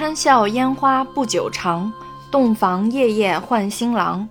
[0.00, 1.92] 堪笑烟花不久长，
[2.30, 4.26] 洞房夜夜换新郎。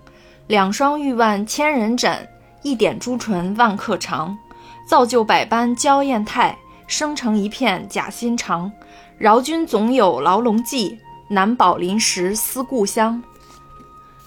[0.48, 2.28] 两双玉腕千人枕，
[2.64, 4.36] 一点朱唇万客尝。
[4.84, 8.68] 造就百般娇艳态，生成一片假心肠。
[9.16, 13.22] 饶君总有牢笼计，难保临时思故乡。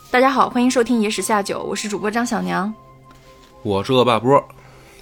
[0.10, 2.74] 大家好，欢迎收听《野史下酒》，我是主播张小娘。
[3.64, 4.42] 我是恶霸波。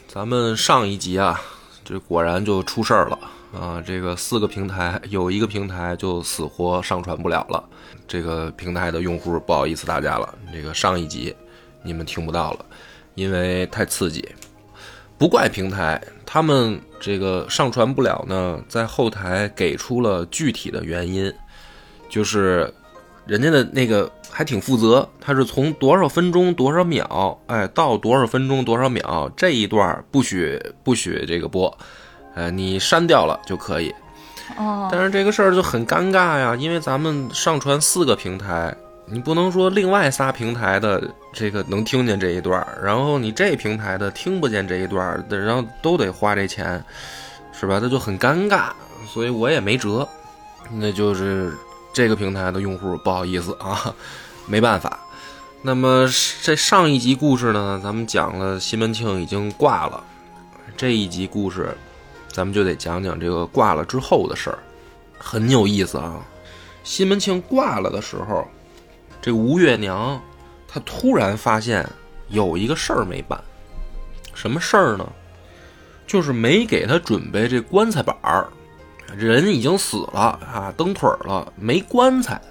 [0.07, 1.39] 咱们上一集啊，
[1.85, 3.19] 这果然就出事儿了
[3.53, 3.81] 啊！
[3.85, 7.63] 这个四个平台有一个平台就死活上传不了了。
[8.07, 11.35] 这个平台的用户不好意思大家了，这个上一集
[11.83, 12.65] 你们听不到了，
[13.15, 14.27] 因为太刺激。
[15.17, 21.31] 不怪平台，他们这个上传不了呢，在后台给出了具体的原因，
[22.09, 22.73] 就是
[23.27, 31.77] 人家的那个还挺负责，他是从多少分钟多少秒，哎，到多少分钟多少秒这一段不许不许这个播，
[32.35, 33.93] 哎，你删掉了就可以。
[34.57, 38.75] 哦，但是这个事儿就很尴尬呀，因为咱们上传四个平台。
[39.13, 46.81] 你不能说另外仨平台的这个能听见这一段，然后你这平台的听不见这一段，然后都得花这钱，
[47.51, 47.79] 是吧？
[47.81, 48.69] 那就很尴尬，
[49.11, 50.07] 所以我也没辙。
[50.71, 51.53] 那就是
[51.91, 53.93] 这个平台的用户不好意思啊，
[54.45, 54.97] 没办法。
[55.61, 56.07] 那么
[56.41, 60.01] 这上一集故事呢，咱们讲了西门庆已经挂了，
[60.77, 61.75] 这一集故事
[62.31, 64.59] 咱们就得讲讲这个挂了之后的事儿，
[65.19, 66.21] 很有意思啊。
[66.83, 68.47] 西门庆挂了的时候。
[69.21, 70.19] 这吴月娘，
[70.67, 71.87] 她突然发现
[72.29, 73.39] 有一个事儿没办，
[74.33, 75.07] 什么事儿呢？
[76.07, 78.47] 就是没给他准备这棺材板儿，
[79.15, 82.41] 人已经死了啊，蹬腿了，没棺材。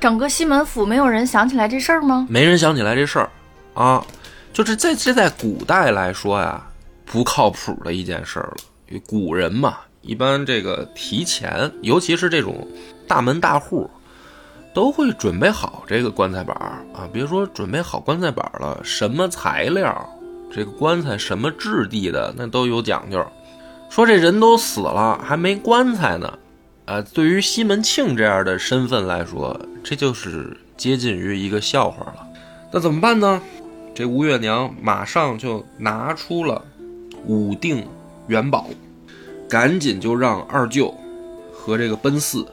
[0.00, 2.26] 整个西门府没有人想起来这事儿吗？
[2.30, 3.28] 没人想起来这事儿
[3.74, 4.06] 啊，
[4.52, 6.64] 就是这这在古代来说呀，
[7.04, 8.56] 不靠谱的一件事儿了。
[9.06, 12.66] 古人嘛，一般这个提前，尤其是这种
[13.06, 13.90] 大门大户。
[14.74, 16.56] 都会准备好这个棺材板
[16.92, 17.08] 啊！
[17.12, 20.10] 别说准备好棺材板了，什么材料，
[20.52, 23.24] 这个棺材什么质地的，那都有讲究。
[23.88, 26.38] 说这人都死了，还没棺材呢，
[26.86, 32.26] 啊，对于西门庆这样的身份来说，这就是接近于一个笑话了。
[32.72, 33.40] 那怎么办呢？
[33.94, 36.64] 这吴月娘马上就拿出了
[37.26, 37.86] 五锭
[38.28, 38.68] 元宝，
[39.48, 40.94] 赶紧就让二舅
[41.52, 42.46] 和这个奔四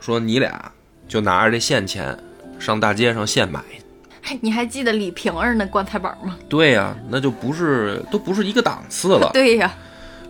[0.00, 0.72] 说：“你俩。”
[1.08, 2.18] 就拿着这现钱，
[2.58, 3.62] 上大街上现买。
[4.42, 6.36] 你还记得李瓶儿那棺材板吗？
[6.48, 9.30] 对呀，那就不是都不是一个档次了。
[9.32, 9.72] 对呀，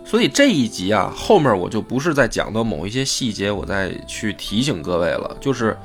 [0.05, 5.35] 所以这一集啊，后面我就不是在讲到某一些细节，我再去提醒各位了。
[5.41, 5.75] 就是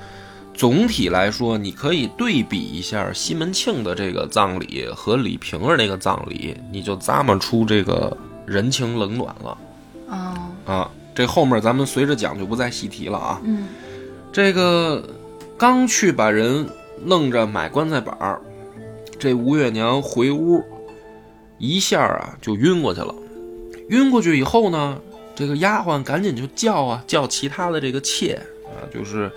[0.52, 8.14] 总体来说，你可以对比一下西门庆的这个葬礼和李瓶儿那个葬礼，你就咂摸出这个
[8.46, 9.58] 人情冷暖了。
[10.08, 10.34] 哦，
[10.66, 13.40] 啊，这后面咱们随着讲就不再细提了啊。
[13.44, 13.68] 嗯。
[14.32, 15.06] 这个
[15.58, 16.66] 刚去把人
[17.04, 18.40] 弄着买棺材板儿，
[19.18, 20.62] 这吴月娘回屋，
[21.58, 23.14] 一下啊就晕过去了。
[23.88, 24.98] 晕过去以后呢，
[25.34, 29.30] 这个丫鬟赶紧就叫啊叫其他的这个妾啊，就是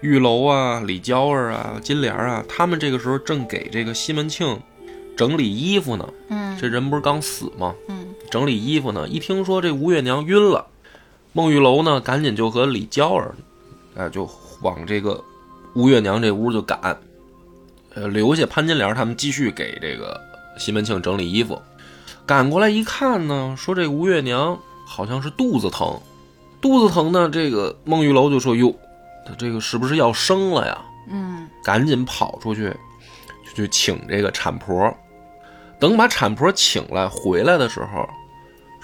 [0.00, 4.58] 玉楼啊、李娇儿啊、金莲啊，他们这个时候正给这个西门庆
[5.14, 6.08] 整理衣服呢。
[6.28, 7.74] 嗯，这人不是刚死吗？
[7.88, 10.66] 嗯，整理衣服呢，一听说这吴月娘晕了，
[11.32, 13.34] 孟玉楼呢赶紧就和李娇儿。
[13.96, 14.28] 哎，就
[14.62, 15.22] 往这个
[15.74, 16.96] 吴月娘这屋就赶，
[17.94, 20.20] 呃，留下潘金莲他们继续给这个
[20.58, 21.60] 西门庆整理衣服。
[22.26, 25.98] 赶过来一看呢，说这吴月娘好像是肚子疼，
[26.60, 28.74] 肚子疼呢，这个孟玉楼就说：“哟，
[29.26, 30.78] 他这个是不是要生了呀？”
[31.10, 32.70] 嗯，赶紧跑出去
[33.46, 34.94] 就去请这个产婆。
[35.80, 38.08] 等把产婆请来回来的时候，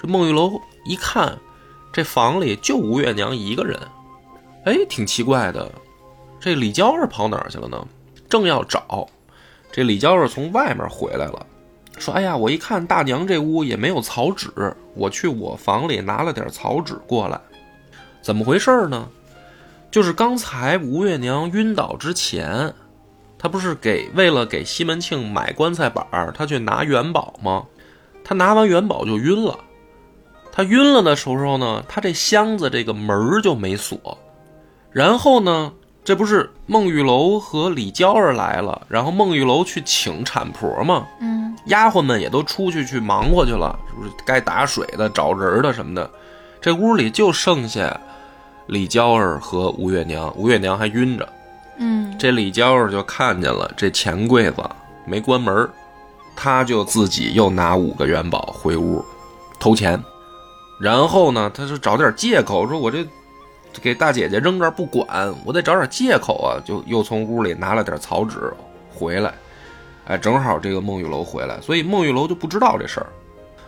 [0.01, 1.37] 这孟玉楼一看，
[1.91, 3.79] 这房里就吴月娘一个人。
[4.65, 5.71] 哎，挺奇怪的，
[6.39, 7.87] 这李娇儿跑哪儿去了呢？
[8.27, 9.07] 正要找，
[9.71, 11.45] 这李娇儿从外面回来了，
[11.97, 14.49] 说：“哎呀，我一看大娘这屋也没有草纸，
[14.95, 17.39] 我去我房里拿了点草纸过来。
[18.21, 19.07] 怎么回事呢？
[19.91, 22.73] 就是刚才吴月娘晕倒之前，
[23.37, 26.05] 她不是给为了给西门庆买棺材板，
[26.35, 27.65] 她去拿元宝吗？
[28.23, 29.57] 她拿完元宝就晕了。
[30.55, 34.17] 她晕了的时候呢，他这箱子这个门儿就没锁。”
[34.89, 35.73] 然后呢，
[36.05, 46.09] 这不是孟玉楼和李娇儿来了，然后孟玉楼去请产婆嘛，嗯，丫鬟们也都出去去忙活去了，是不是该打水的、找人的什么的？
[46.61, 47.99] 这屋里就剩下
[48.67, 51.27] 李娇儿和吴月娘，吴月娘还晕着，
[51.77, 54.63] 嗯，这李娇儿就看见了这钱柜子
[55.05, 55.69] 没关门，
[56.37, 59.03] 他就自己又拿五个元宝回屋
[59.59, 60.01] 偷钱，
[60.79, 63.05] 然后呢，他就找点借口说：“我这。”
[63.81, 68.53] 给大姐姐扔这不管，我得找点借口啊，就又从屋里拿了点草纸
[68.89, 69.33] 回来。
[70.05, 73.07] 哎，正好这个孟玉楼回来，所以孟玉楼就不知道这事儿。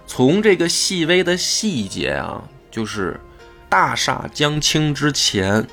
[0.06, 3.20] 从这个细微的细节啊，就是
[3.68, 5.68] 大厦将倾之前，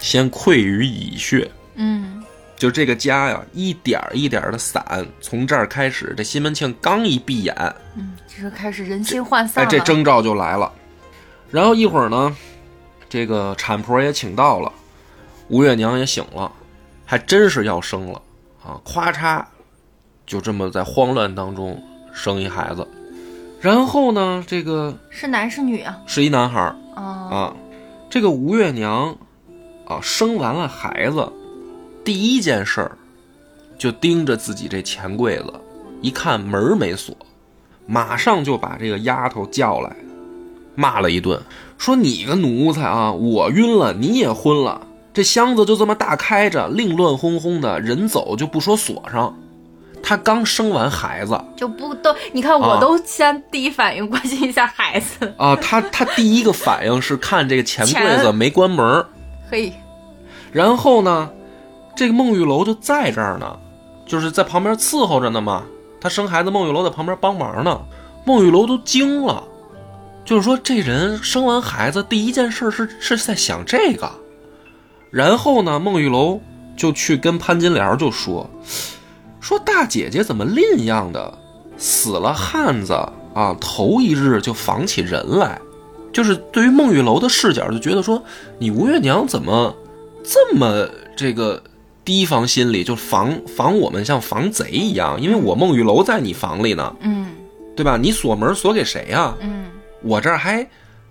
[0.00, 1.48] 先溃于蚁穴。
[1.76, 2.24] 嗯
[2.56, 7.54] 就这个家呀，一点儿一点儿的散，从这儿开始，这西门庆刚一闭眼，
[7.96, 9.70] 嗯，这是开始人心涣散哎，了。
[9.70, 10.72] 这征兆就来了。
[11.50, 12.34] 然后一会儿呢，
[13.08, 14.72] 这个产婆也请到了，
[15.48, 16.50] 吴月娘也醒了，
[17.04, 18.20] 还真是要生了
[18.64, 18.80] 啊！
[18.84, 19.44] 咵嚓，
[20.26, 21.80] 就这么在慌乱当中
[22.12, 22.86] 生一孩子。
[23.60, 25.98] 然后呢，这个是男是女啊？
[26.06, 27.56] 是一男孩儿啊，啊，
[28.10, 29.16] 这个吴月娘
[29.86, 31.32] 啊，生完了孩子，
[32.06, 32.92] 第一件事儿
[33.76, 35.52] 就盯着自己这钱柜子，
[36.00, 37.16] 一看门儿没锁，
[37.84, 39.90] 马上就把这个丫头叫来，
[40.76, 41.42] 骂了一顿，
[41.76, 49.36] 说你个奴才啊，我晕了，你也昏了，这箱子就这么大开着，另乱哄哄的，人走就不说锁上。
[50.00, 52.14] 她刚生完孩子就不都？
[52.32, 55.34] 你看，我啊都先第一反应关心一下孩子。
[55.36, 59.06] 啊，她她第一个反应是看这个钱柜子没关门儿
[59.50, 59.72] 嘿，
[60.52, 61.28] 然后呢，
[61.96, 63.58] 这个孟玉楼就在这儿呢，
[64.04, 65.64] 就是在旁边伺候着呢嘛。
[66.00, 67.80] 他生孩子，孟玉楼在旁边帮忙呢。
[68.24, 69.42] 孟玉楼都惊了，
[70.24, 74.10] 就是说这人生完孩子第一件事是是在想这个。
[75.10, 76.40] 然后呢，孟玉楼
[76.76, 78.48] 就去跟潘金莲就说，
[79.40, 81.38] 说大姐姐怎么另样的
[81.78, 82.92] 死了汉子
[83.32, 85.58] 啊，头一日就防起人来。
[86.12, 88.22] 就是对于孟玉楼的视角，就觉得说
[88.58, 89.74] 你吴月娘怎么
[90.24, 91.62] 这么这个
[92.06, 97.26] 提防心理，就防防我们像防贼一样，因为我孟玉楼在你房里呢，嗯
[97.76, 97.98] 对吧？
[97.98, 99.66] 你锁门锁给谁呀、嗯
[100.02, 100.66] 我这儿还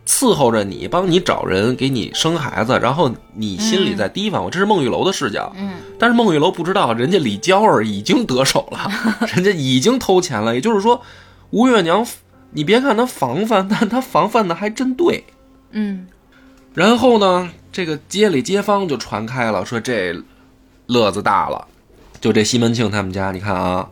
[0.07, 5.51] 伺候着你，帮你找人给你生孩子，然后你心里在提防我，这是孟玉楼的视角。
[5.57, 8.89] 嗯但是孟玉楼不知道，人家李娇儿已经得手了，
[9.35, 10.55] 人家已经偷钱了。
[10.55, 11.01] 也就是说，
[11.49, 12.05] 吴月娘，
[12.51, 15.23] 你别看她防范，但她防范的还真对。
[15.71, 16.07] 嗯
[16.73, 20.15] 然后呢，这个街里街坊就传开了，说这
[20.87, 21.67] 乐子大了。
[22.21, 23.87] 就这西门庆他们家，你看啊，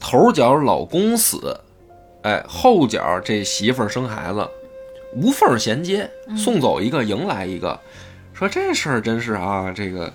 [0.00, 1.60] 头脚老公死，
[2.22, 4.48] 哎，后脚这媳妇儿生孩子，
[5.14, 7.78] 无缝衔接，送走一个迎来一个。
[8.32, 10.12] 说这事儿真是啊，这个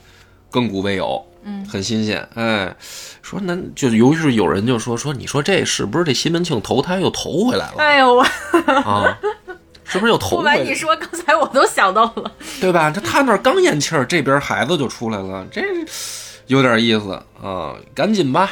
[0.52, 2.28] 亘古未有，嗯很新鲜。
[2.36, 2.76] 哎，
[3.22, 8.22] 说那就是尤其是有人就说说，你说这是不是这西门庆投胎又投回来了哎呦我，
[8.84, 9.18] 啊？
[9.92, 12.32] 是不是又投不瞒你说，刚才我都想到了。
[12.62, 12.90] 对吧？
[12.90, 15.62] 这他那儿刚咽气儿，这边孩子就出来了，这
[16.48, 17.12] 有点意思
[17.42, 17.76] 啊！
[17.94, 18.52] 赶紧吧，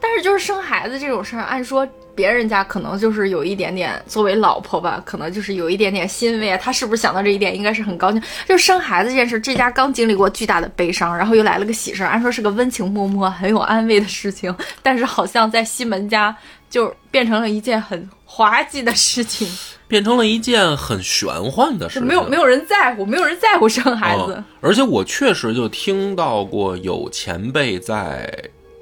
[0.00, 6.56] 但是就是生孩子这种事儿，按说别人家可能就是有一点点，作为老婆吧，可能就是有一点点欣慰啊。
[6.56, 8.22] 他是不是想到这一点，应该是很高兴。
[8.48, 16.36] 就生孩子这件事，这家刚经历过巨大的悲伤，然后又来了个喜事，按说是个温情脉脉、很有安慰的事情，但是好像在西门家
[16.70, 19.48] 就变成了一件很滑稽的事情，
[19.86, 22.06] 变成了一件很玄幻的事情。
[22.06, 24.34] 没有没有人在乎，没有人在乎生孩子。
[24.36, 28.32] 嗯而且我确实就听到过有前辈在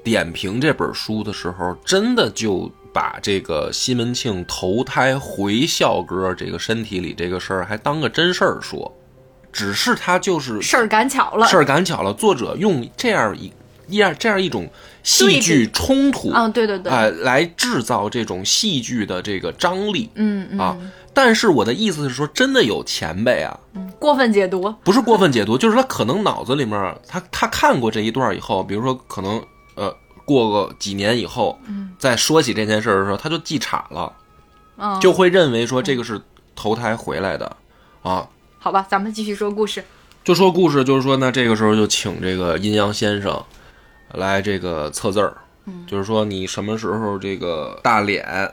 [0.03, 8.91] 点评这本书的时候，真的就把这个西门庆投胎回孝哥这个身体里这个事儿还当个真事儿说，
[9.51, 11.47] 只是他就是事儿赶巧了。
[11.47, 13.51] 事，儿赶巧了，作者用这样一
[13.87, 14.69] 一样这样一种
[15.03, 20.77] 戏剧冲突啊，对对对，哎、来制造这种戏剧的这个张力嗯嗯，啊。
[21.15, 23.59] 但是我的意思是说，真的有前辈啊，
[23.99, 29.43] 过分解读，不是过分解读，就是他可能脑子里面他他看过这一段以后，比如说可能呃
[30.25, 31.59] 过个几年以后，
[31.97, 34.13] 再说起这件事儿的时候，他就记岔了，
[34.77, 36.21] 嗯，就会认为说这个是
[36.55, 37.55] 投胎回来的
[38.01, 38.27] 啊。
[38.59, 39.83] 好吧，咱们继续说故事。
[40.23, 43.43] 就说故事，就是说那，这个时候就请这个阴阳先生
[44.13, 45.35] 来这个测字儿，
[45.85, 48.49] 就是说你什么时候这个大脸，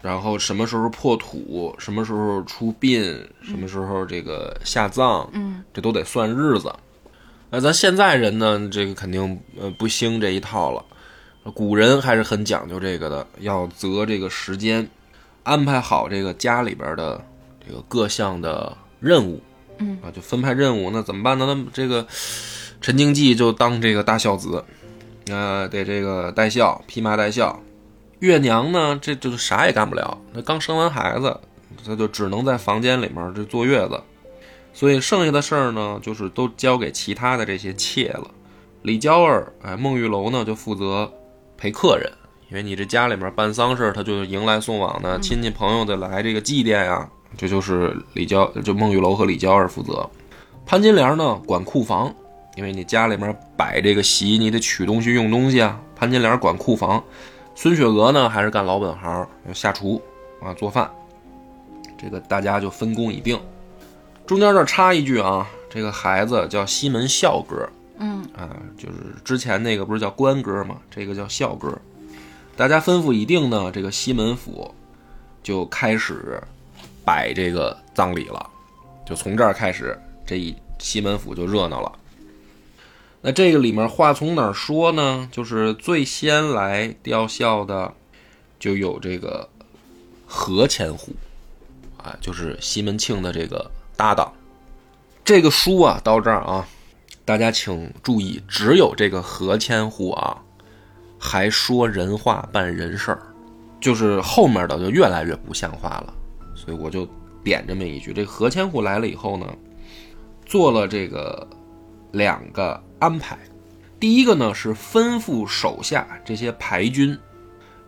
[0.00, 3.02] 然后什么时候破土，什么时候出殡，
[3.42, 6.72] 什么时候这个下葬，嗯，这都得算日子。
[7.50, 10.84] 那咱现在人呢，这个肯定呃不兴这一套了，
[11.54, 14.88] 古人还是很讲究这个的，要择这个时间，
[15.42, 17.24] 安排好这个家里边的
[17.66, 19.40] 这个各项的任务。
[19.80, 21.46] 嗯啊，就分派任务，那怎么办呢？
[21.46, 22.04] 那这个
[22.80, 24.64] 陈经济就当这个大孝子，
[25.28, 27.62] 呃，得这个带孝，披麻戴孝。
[28.18, 31.38] 月娘呢，这这就啥也干不了，那刚生完孩子，
[31.86, 34.02] 她就只能在房间里面这坐月子，
[34.72, 38.28] 所以剩下的事儿呢，就是都交给其他的这些妾了。
[38.82, 41.08] 李娇儿，哎，孟玉楼呢就负责
[41.58, 42.08] 陪客人，
[42.48, 50.08] 因为你这家里面办丧事儿，他就迎来送往的，亲戚朋友的来这个祭奠呀，这就是李娇，就孟玉楼和李娇儿负责。
[50.64, 52.14] 潘金莲呢管库房，
[52.54, 55.80] 因为你家里面摆这个席，你得取东西用东西啊。
[55.96, 57.02] 潘金莲管库房，
[57.56, 60.00] 孙雪娥呢还是干老本行，下厨
[60.40, 60.88] 啊做饭。
[62.00, 63.36] 这个大家就分工已定。
[64.24, 67.68] 中间这插一句啊，这个孩子叫西门孝哥，
[67.98, 70.78] 嗯啊，就是之前那个不是叫官哥吗？
[70.90, 71.76] 这个叫孝哥。
[72.56, 74.74] 大家吩咐已定呢，这个西门府
[75.42, 76.42] 就开始
[77.04, 78.50] 摆这个葬礼了，
[79.06, 81.92] 就从这儿开始，这一西门府就热闹了。
[83.20, 85.28] 那这个里面话从哪儿说呢？
[85.32, 87.92] 就是最先来吊孝的，
[88.60, 89.48] 就有这个
[90.24, 91.12] 何千户，
[91.96, 94.32] 啊，就是西门庆的这个搭档。
[95.24, 96.66] 这个书啊，到这儿啊，
[97.28, 100.42] 大家请注意，只有这个何千户啊，
[101.18, 103.20] 还说人话办人事儿，
[103.78, 106.14] 就是后面的就越来越不像话了。
[106.54, 107.06] 所以我就
[107.44, 109.46] 点这么一句：这何千户来了以后呢，
[110.46, 111.46] 做了这个
[112.12, 113.38] 两个安排。
[114.00, 117.14] 第一个呢是吩咐手下这些牌军，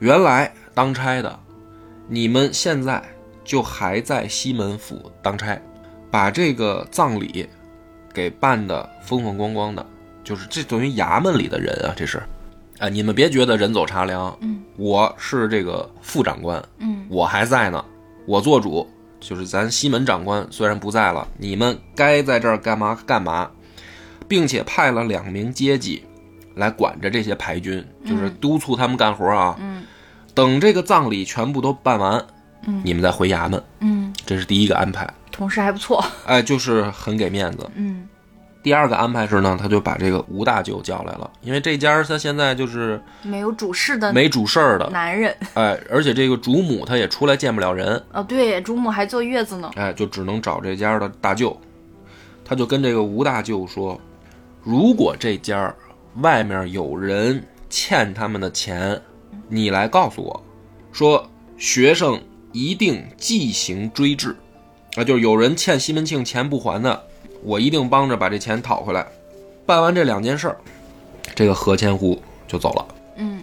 [0.01, 1.41] 原来当差的，
[2.09, 3.03] 你们现在
[3.43, 5.59] 就还在西门府当差，
[6.11, 7.49] 把这个葬礼
[8.13, 9.85] 给办的风风光光的，
[10.25, 12.23] 就是这等于衙门里的人啊，这是，
[12.79, 17.07] 啊，你们别觉得人走茶凉，嗯，我是这个副长官，嗯。
[17.09, 17.85] 我还在呢，
[18.27, 18.89] 我做主，
[19.19, 23.51] 就是咱西门长官虽然不在了，你们该在这儿干嘛干嘛，
[24.29, 26.05] 并且派了两名阶级
[26.55, 29.57] 来管着这些牌军，就是督促他们干活啊。
[29.61, 29.85] 嗯。
[30.33, 32.25] 等这个葬礼全部都办完，
[32.67, 32.81] 嗯。
[32.85, 35.09] 你们再回衙门，嗯，这是第一个安排。
[35.41, 36.05] 同事还不错。
[36.27, 37.67] 哎，就是很给面子。
[37.75, 38.07] 嗯
[38.63, 45.35] 第二个安排是呢，他就把这个吴大舅叫来了，因为这家他现在就是没有主事的没主事儿的，男人。
[45.55, 49.71] 哎，而且这个主母他也出来见不了人，哦，对，主母还坐月子呢。
[49.77, 51.59] 哎，就只能找这家的大舅。
[52.45, 53.99] 他就跟这个吴大舅说，
[54.63, 55.75] 如果这家
[56.17, 59.01] 外面有人欠他们的钱，
[59.49, 60.45] 你来告诉我，
[60.93, 62.21] 说学生
[62.53, 64.37] 一定即行追治。
[64.97, 67.03] 啊，就是有人欠西门庆钱不还的，
[67.43, 69.07] 我一定帮着把这钱讨回来。
[69.65, 70.57] 办完这两件事儿，
[71.35, 72.87] 这个何千户就走了。
[73.17, 73.43] 嗯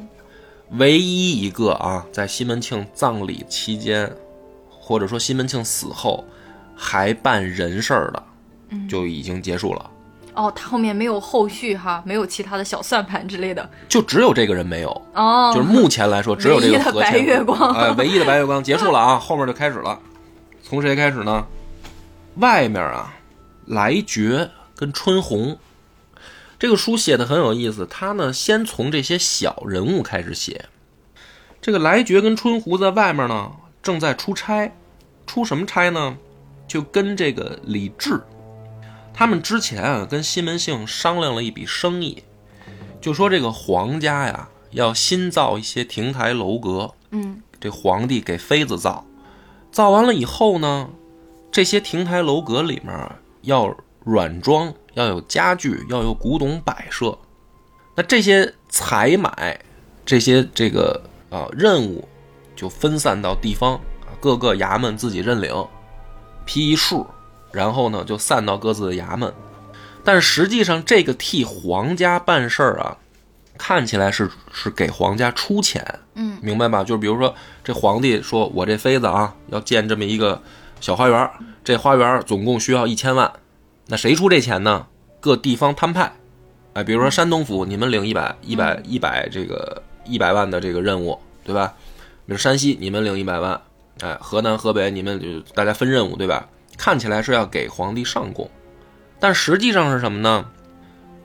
[0.72, 4.12] 唯一一个啊，在西门庆葬礼期间，
[4.70, 6.26] 或者说西门庆死后
[6.76, 8.24] 还办人事儿的，
[8.90, 9.90] 就已经结束了。
[10.34, 13.68] 哦，他后面没有后续哈，没有其他的小算盘之类的。
[13.88, 19.98] 就只有这个人没有，哦，就是目前来说只有这个何唯一的白千户月光哎，唯一的白月光结束了啊，后面就开始了。
[20.70, 21.48] 从谁开始呢？
[22.36, 23.16] 外面啊，
[23.68, 25.58] 来觉跟春红，
[26.60, 27.88] 这个书写的很有意思。
[27.90, 30.66] 他呢，先从这些小人物开始写。
[31.62, 34.74] 这个来觉跟春胡在外面呢，正在出差，
[35.26, 36.18] 出什么差呢？
[36.68, 38.22] 就跟这个李治，
[39.14, 42.24] 他们之前啊跟西门庆商量了一笔生意，
[43.00, 49.07] 就说这个皇家呀要新造一些亭台楼阁，嗯这皇帝给妃子造，
[49.78, 50.90] 造完了以后呢，
[51.52, 53.12] 这些亭台楼阁里面
[53.44, 57.16] 要软装，要有家具，要有古董摆设。
[57.94, 59.62] 那这些采买，
[60.04, 62.08] 这些这个啊任务，
[62.56, 65.54] 就分散到地方啊各个衙门自己认领，
[66.44, 67.06] 批一数，
[67.52, 69.32] 然后呢就散到各自的衙门。
[70.04, 72.98] 但实际上，这个替皇家办事儿啊，
[73.58, 75.84] 看起来是是给皇家出钱，
[76.16, 76.84] 嗯明白吧？
[76.84, 77.34] 就是比如说，
[77.64, 80.42] 这皇帝说我这妃子啊要建这么一个
[80.80, 81.30] 小花园，
[81.64, 83.32] 这花园总共需要一千万，
[83.88, 84.88] 那谁出这钱呢？
[85.20, 86.14] 各地方摊派，
[86.74, 91.74] 哎，比如说山东府，你们领一百一百一百这个一百万的这个任务，对吧？
[92.26, 93.60] 比如山西，你们领一百万，
[94.02, 96.48] 哎，河南、河北，你们就大家分任务，对吧？
[96.78, 98.48] 看起来是要给皇帝上贡，
[99.20, 100.46] 但实际上是什么呢？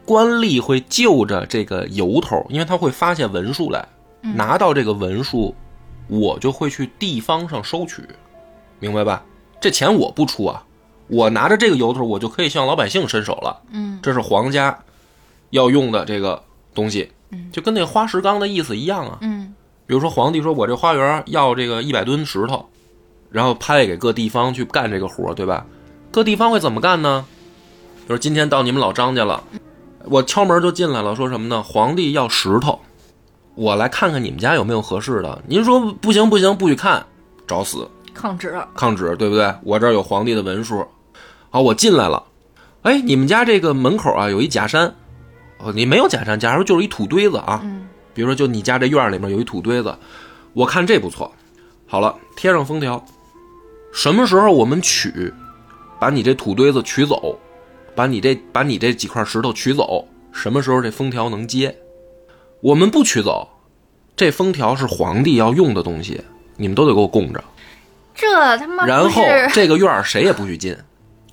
[0.04, 3.87] 官吏会就着这个由头，因为他会发现文书来，
[4.21, 5.54] 拿到这个文书，
[6.09, 8.02] 我就会去地方上收取，
[8.80, 9.25] 明白吧？
[9.61, 10.64] 这钱我不出啊，
[11.06, 13.62] 我拿着这个由头，我就可以向老百姓伸手了。
[13.71, 14.76] 嗯这是皇家
[15.50, 16.42] 要用的这个
[16.75, 17.12] 东西，
[17.52, 19.18] 就跟那花石纲的意思一样啊。
[19.21, 19.54] 嗯
[19.87, 22.68] 比如说皇帝说我这花园要这个一百吨石头，
[23.30, 25.64] 然后派给各地方去干这个活，对吧？
[26.11, 27.25] 各地方会怎么干呢？
[28.09, 29.44] 就是今天到你们老张家了，
[30.04, 31.62] 我敲门就进来了，说什么呢？
[31.62, 32.80] 皇帝要石头，
[33.54, 35.42] 我来看看你们家有没有合适的。
[35.47, 37.04] 您说不行不行，不许看，
[37.47, 38.54] 找死，抗旨。
[38.75, 39.54] 抗旨，对不对？
[39.62, 40.87] 我这儿有皇帝的文书。
[41.50, 42.23] 好，我进来了。
[42.82, 44.94] 哎，你们家这个门口啊有一假山，
[45.59, 47.61] 哦，你没有假山，假如就是一土堆子啊。
[47.62, 49.97] 嗯比如说，就你家这院里面有一土堆子，
[50.52, 51.32] 我看这不错。
[51.87, 53.02] 好了，贴上封条，
[53.90, 55.32] 什么时候我们取，
[55.99, 57.38] 把你这土堆子取走，
[57.95, 61.77] 把你这把你这几块石头取走，什么时候这封条能接？
[62.61, 63.49] 我们不取走，
[64.15, 66.23] 这封条是皇帝要用的东西，
[66.57, 67.43] 你们都得给我供着。
[68.15, 69.23] 这他妈然后
[69.53, 70.77] 这个院儿谁也不许进，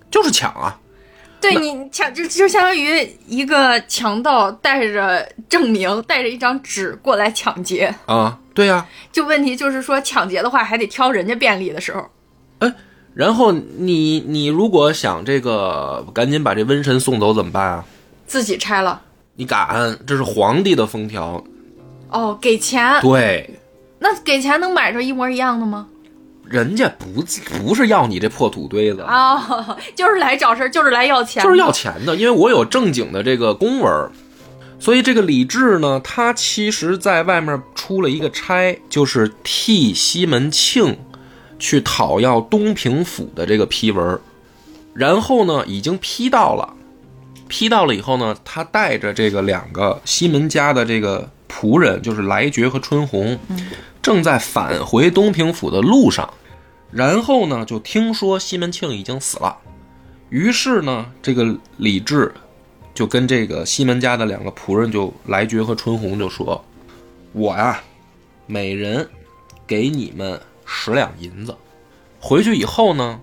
[0.10, 0.80] 就是抢啊！
[1.42, 7.94] 对你抢就就相当于一个强盗带着证明，带着一张纸过来抢劫。
[8.08, 12.06] 啊，对呀、就问题就是说，抢劫的话还得挑人家便利的时候。
[13.20, 17.86] 然后你你如果想这个赶紧把这瘟神送走怎么办啊？
[18.26, 19.02] 自己拆了
[19.36, 20.00] 你敢？
[20.08, 21.44] 这是皇帝的封条，
[22.10, 23.60] 哦，给钱，对，
[24.00, 25.88] 那给钱能买着一模一样的吗？
[26.46, 27.22] 人家不
[27.58, 29.38] 不是要你这破土堆子，啊、
[29.94, 31.70] 就是来找事儿，就是来要钱，就是要。
[31.74, 34.10] 钱的，因为我有正经的这个公文，
[34.80, 40.98] 所以这个李治呢，他其实在外面出了一个差，就是替西门庆
[41.60, 44.20] 去讨要东平府的这个批文，
[44.94, 46.74] 然后呢，已经批到了，
[47.48, 53.38] 批到了以后呢，他带着这个两个西门家的这个仆人，就是来觉和春红，
[54.02, 56.34] 正在返回东平府的路上，
[56.92, 59.58] 然后呢，就听说西门庆已经死了。
[60.30, 62.34] 于是呢，这个李治
[62.94, 66.64] 就跟这个西门家的两个仆人就来觉和春红就说
[67.34, 67.82] ：“我呀，
[68.46, 69.08] 每人
[69.66, 70.40] 给你们
[70.72, 71.56] 十两银子，
[72.22, 73.20] 回去以后呢，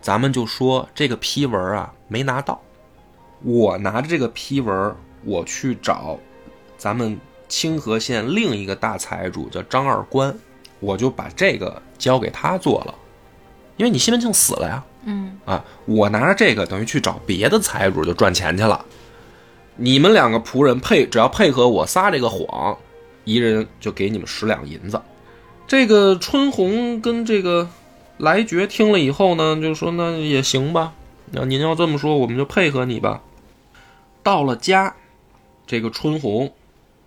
[0.00, 2.58] 咱们就说这个批文啊没拿到，
[3.42, 6.18] 我拿着这个批文，我去找
[6.78, 10.34] 咱们清河县另一个大财主叫张二官，
[10.80, 12.94] 我就把这个交给他做了，
[13.76, 18.82] 因为你西门庆死了呀。”嗯，啊，我拿着这个等于去找别的财主就赚钱去了。
[19.76, 22.74] 你们两个仆人配只要配合我撒这个谎，
[23.24, 24.98] 一人就给你们十两银子。
[25.66, 27.68] 这个春红跟这个
[28.18, 30.92] 来觉听了以后呢，就说那也行吧，
[31.32, 33.22] 那您要这么说，我们就配合你吧。
[34.22, 34.94] 到了家，
[35.66, 36.52] 这个春红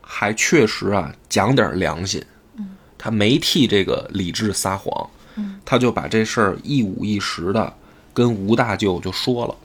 [0.02, 2.24] 还确实啊讲点良心，
[2.98, 5.10] 他没替这个李治撒谎，
[5.63, 7.72] 他就把这事儿一五一十的
[8.13, 9.56] 跟吴大舅就说了，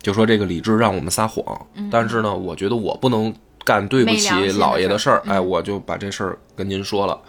[0.00, 7.20] 就说这个李治让我们撒谎，但是呢，我觉得我不能干对不起老爷的事儿，事儿哎，我就把这事儿跟您说了。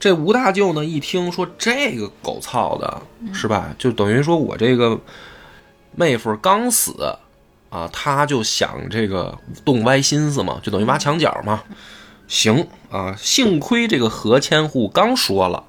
[0.00, 3.74] 这吴大舅呢，一听说这个狗操的，是吧？
[3.78, 5.00] 就等于说我这个
[5.96, 7.16] 妹夫刚死
[7.68, 11.62] 啊，他就想这个动歪心思嘛，就等于挖墙脚嘛。
[12.28, 15.64] 行啊，幸亏这个何千户刚说了，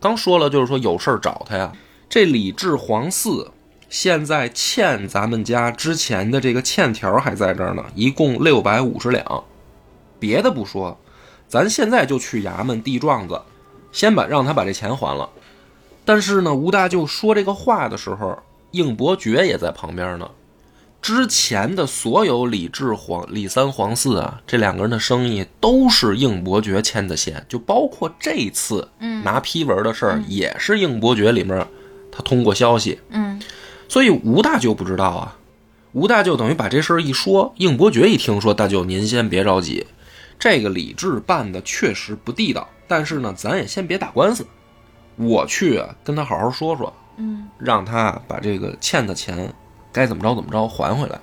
[0.00, 1.72] 刚说了，就是说有事儿找他呀。
[2.08, 3.50] 这李治皇四
[3.90, 9.44] 现在欠咱们家之前的这个欠条还在这儿呢，一共六百五十两。
[10.18, 10.98] 别的不说，
[11.54, 13.40] 咱现在就去衙门递状子，
[13.92, 15.30] 先把让他把这钱还了。
[16.04, 18.36] 但是呢，吴大舅说这个话的时候，
[18.72, 20.28] 应伯爵也在旁边呢。
[21.00, 28.88] 之前的所有李治黄、李三黄四啊，这两个人的生意都是应伯爵牵的线，就包括这次
[29.22, 31.64] 拿批文的事儿，也是应伯爵里面
[32.10, 32.98] 他通过消息。
[33.10, 33.40] 嗯，
[33.88, 35.36] 所以吴大舅不知道啊，
[35.92, 39.86] 吴大舅等于把这事儿一说，应伯爵一听说，大舅您先别着急，
[40.44, 44.46] 这个李治办的确实不地道，但是呢，咱也先别打官司，
[45.16, 49.50] 我去啊跟他好好说说，嗯，让他把这个欠的钱
[49.90, 51.18] 该怎么着怎么着还回来，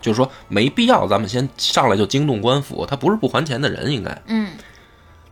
[0.00, 4.22] 就是说没必要咱们先上来就惊动官府，他不是不还钱的人，应该。
[4.26, 4.52] 嗯，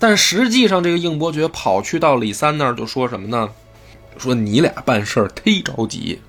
[0.01, 3.51] 但实际上，这个应伯爵跑去到李三那儿就说什么呢？
[4.16, 6.20] 说你俩办事儿忒着急，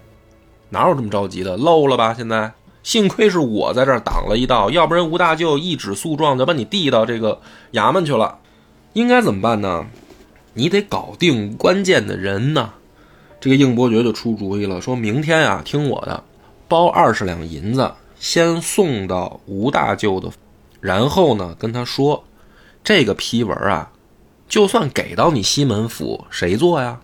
[0.70, 1.58] 哪有这么着急的？
[1.58, 2.14] 漏了吧？
[2.14, 7.42] 现在幸亏是我在这儿挡了一道，要不然吴大舅一纸诉状就把你递到这个
[7.74, 8.40] 衙门去了。
[8.94, 9.86] 应该怎么办呢？
[10.54, 12.72] 你得搞定关键的人呢。
[13.40, 16.24] 这个应伯爵就出主意了，说明天啊，听我的，
[16.68, 20.30] 包二十两银子，先送到吴大舅的，
[20.82, 22.24] 然后呢跟他说，
[22.84, 23.92] 这个批文啊，
[24.50, 27.00] 就算给到你西门府，谁做呀？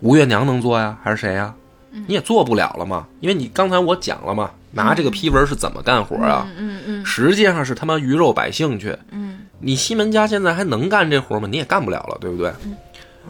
[0.00, 1.54] 吴月娘能做呀，还是谁呀？
[1.90, 6.50] 你也做不了了嘛，因为你刚才我讲了嘛，拿这个批文是怎么干活啊？
[6.56, 8.96] 嗯嗯实际上是他妈鱼肉百姓去。
[9.10, 11.46] 嗯你西门家现在还能干这活吗？
[11.48, 12.52] 你也干不了了，对不对？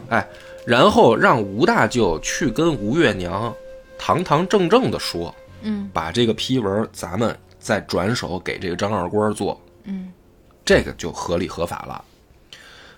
[0.09, 0.27] 哎，
[0.65, 3.53] 然后让吴大舅去跟吴月娘
[3.99, 10.11] 堂堂正正的说，嗯把这个批文咱们再转手给这个张二官做，嗯
[10.65, 12.03] 这个就合理合法了。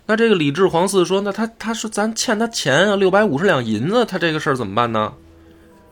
[0.06, 5.12] 那这个李治皇嗣说，那他他说咱欠他钱啊，六百五十两银子，他这个事儿怎么办呢？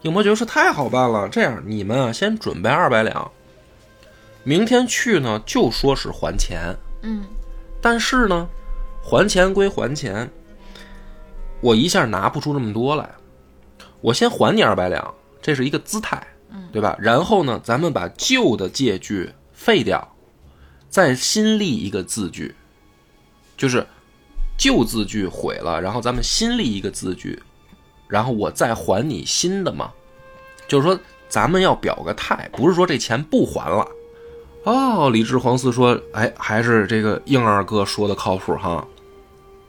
[0.04, 3.32] 应伯爵说太好办了，这样你们啊先准备二百两，
[4.44, 7.26] 明天去呢就说是还钱，嗯
[7.82, 8.48] 但是呢，
[9.04, 10.30] 还钱归还钱，
[11.60, 13.10] 我一下拿不出这么多来，
[14.00, 16.26] 我先还你二百两，这是一个姿态。
[16.72, 16.96] 对吧？
[17.00, 20.16] 然后呢，咱们把旧的借据废掉，
[20.88, 22.54] 再新立一个字据，
[23.58, 23.84] 就是
[24.56, 27.42] 旧字据毁了，然后咱们新立一个字据，
[28.14, 29.92] 然后我再还你新的嘛。
[30.68, 33.88] 就是说，咱们要表个态，不是说这钱不还了。
[34.66, 38.88] 哦，李治黄四说：“哎，还是这个应二哥说的靠谱哈。”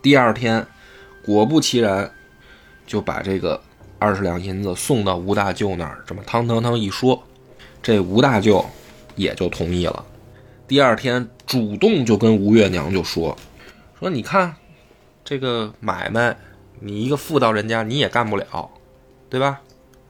[0.02, 0.64] 第二天，
[1.24, 2.10] 果不其然，
[2.86, 3.58] 就把这个
[3.98, 6.04] 二十两银子送到吴大舅那儿。
[6.06, 7.20] 这么汤汤汤一说，
[7.82, 8.62] 这吴大舅
[9.16, 10.04] 也就同意了。
[10.68, 13.36] 第二天，主动就跟吴月娘就说
[13.98, 14.54] ：“说你看，
[15.24, 16.36] 这个买卖，
[16.80, 18.70] 你一个妇道人家你也干不了，
[19.30, 19.60] 对吧？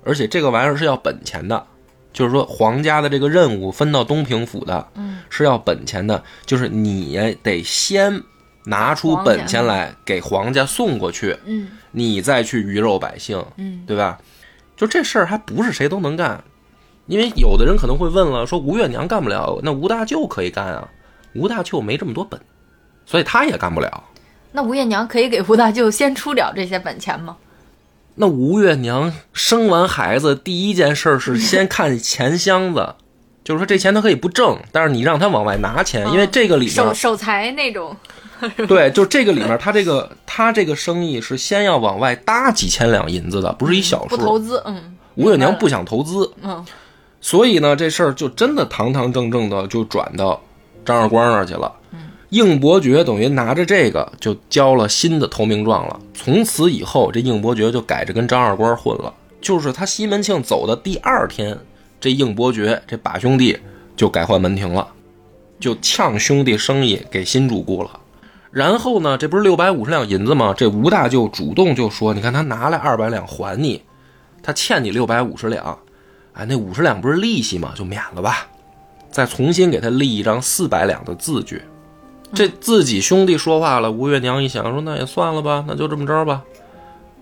[0.05, 1.67] 而且这个玩意儿是要本钱的。”
[2.15, 6.23] 就是说，皇家的这个任务分到东平府的，嗯，是要本钱的。
[6.47, 8.23] 就是你得先
[8.67, 14.19] 拿出本钱来给皇家送过去，嗯，你再去鱼肉百姓，嗯，对吧？
[14.77, 16.45] 就这事儿还不是谁都能干，
[17.07, 20.89] 因为有的人可能会问了，说吴月娘干不了，那吴大舅可以干啊。
[21.35, 22.41] 吴大舅没这么多本，
[23.05, 24.05] 所以他也干不了。
[24.57, 27.37] 那吴月娘可以给吴大舅先出了这些本钱吗？
[28.15, 32.95] 那吴月娘生完孩子第一件事是先 看钱箱子，
[33.43, 37.97] 就是说这钱她可以不挣，但是你让她往外拿钱，因为这个里面守守财那种，
[38.69, 44.17] 对，就这个里面，他这个他这个生意是先要往外搭几千两银子的，不是一小数。
[44.17, 46.65] 不投资，嗯，吴月娘不想投资，嗯，
[47.21, 50.41] 所以呢，这事儿就真的堂堂正正的就转到
[50.85, 51.73] 张二官那儿去了。
[52.35, 56.01] 应伯爵等于拿着这个就交了新的投名状了。
[56.13, 59.15] 从此以后，这应伯爵就改着跟张二官混了。
[59.41, 61.57] 就是他西门庆走的第二天，
[62.01, 63.57] 这应伯爵这把兄弟
[63.95, 64.89] 就改换门庭了，
[65.61, 68.01] 就呛兄弟生意给新主顾了。
[68.51, 70.53] 然后呢，这不是六百五十两银子吗？
[70.57, 73.81] 这吴大舅主动就说：“你看他拿来二百两还你，
[74.43, 75.79] 他欠你六百五十两，
[76.33, 77.73] 哎，那五十两不是利息吗？
[77.77, 78.49] 就免了吧，
[79.13, 81.63] 再重新给他立一张四百两的字据。”
[82.35, 86.43] 这自己兄弟说话了，吴月娘一想说：“那也算了吧，那就这么着吧。”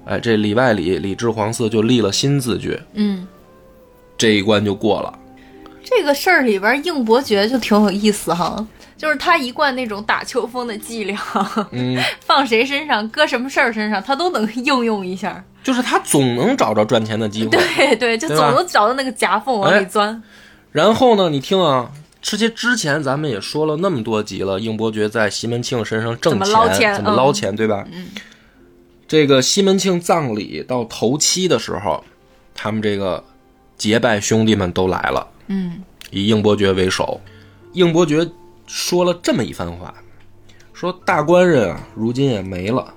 [0.05, 3.27] 哎，这里外里李治皇嗣就立了新字据，嗯，
[4.19, 5.17] 这一关就过了。
[5.85, 11.17] 这个事儿里边，应伯爵就挺有意思哈，就是他一贯那种打秋风的伎俩，
[11.71, 15.45] 嗯， 放谁身上，搁什么事儿身上，他都能应用一下。
[15.63, 17.51] 就是他总能找着赚钱的机会。
[17.51, 20.21] 对对，就总能找到那个夹缝往里钻。
[20.73, 21.89] 然后呢，你听啊，
[22.23, 27.87] 之前之前咱们也说了那么多集了，应伯爵在西门庆身上挣怎么捞钱怎么捞钱，对吧？
[27.93, 28.07] 嗯。
[29.07, 32.03] 这个西门庆葬礼到头七的时候，
[32.55, 33.23] 他们这个
[33.77, 37.21] 结拜兄弟们都来了，嗯以应伯爵为首。
[37.73, 38.27] 应伯爵
[38.67, 39.93] 说了这么一番话，
[40.73, 42.95] 说大官人啊，如今也没了。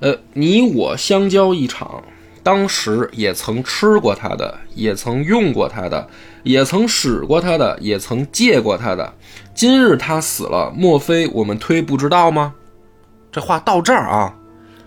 [0.00, 2.04] 呃，你我相交一场，
[2.48, 6.08] 当时也曾吃过他的，也曾用过他的，
[6.44, 9.12] 也曾使过他的，也曾借过他的。
[9.52, 12.54] 今日他死了，莫非我们推不知道吗？
[13.30, 14.34] 这话到这儿啊，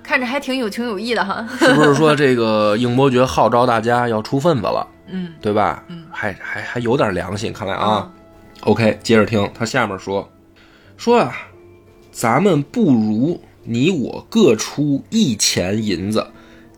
[0.01, 1.47] 看着还挺有情有义的哈。
[1.59, 5.83] 是不是说这个应伯爵号召大家要出份子了，嗯对吧？
[5.89, 8.11] 嗯还还还有点良心，看来啊。
[8.61, 10.27] OK，接着听他下面说，
[10.97, 11.31] 说啊，
[12.11, 16.25] 咱们不如你我各出一钱银子，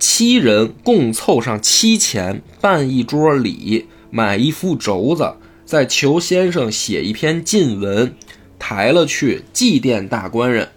[0.06, 8.14] 七人共凑上七钱，办一桌礼，买一副轴子，再求先生写一篇禁文，
[8.60, 10.72] 抬了去祭奠大官人，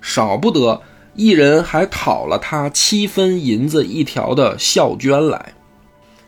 [0.00, 0.82] 少不得
[1.14, 5.54] 一人还讨了他七分银子一条的孝捐来。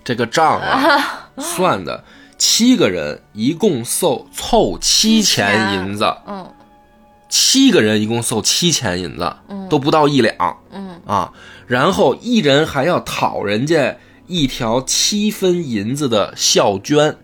[0.04, 2.04] 这个账啊， 算的
[2.38, 6.53] 七个人一共凑凑七钱银子，嗯
[7.34, 9.34] 七个人一共凑七钱银子，
[9.68, 11.00] 都不到一两嗯。
[11.04, 11.32] 啊。
[11.66, 13.96] 然后一人还要讨人家
[14.28, 17.16] 一条七分银子的孝捐，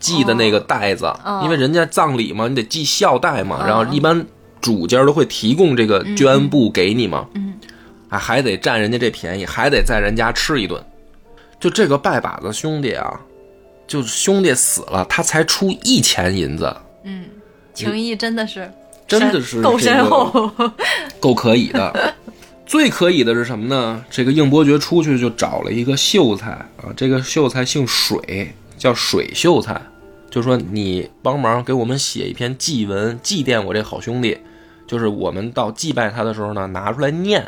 [0.00, 1.42] 系的那个带子，哦。
[1.44, 3.58] 因为人家葬礼嘛，你得系孝带嘛。
[3.60, 4.24] 嗯然后一般
[4.62, 7.52] 主家都会提供这个绢布给你嘛，嗯。
[8.08, 10.82] 啊，还得占人家这便宜，还得在人家吃一顿。
[11.60, 13.20] 就这个拜把子兄弟啊，
[13.86, 17.26] 就兄弟死了，他才出一钱银子，嗯，
[17.74, 18.72] 情谊真的是
[19.18, 20.50] 真的是够是这个深厚。
[21.20, 22.14] 够可以的。
[22.64, 24.02] 最可以的是什么呢？
[24.10, 29.80] 这个应伯爵出去就找了一个秀才啊，这个秀才姓水，叫水秀才，
[30.30, 34.38] 就说你帮忙给我们写一篇祭文，祭奠我这好兄弟。
[34.86, 37.46] 就是我们到祭拜他的时候呢，拿出来念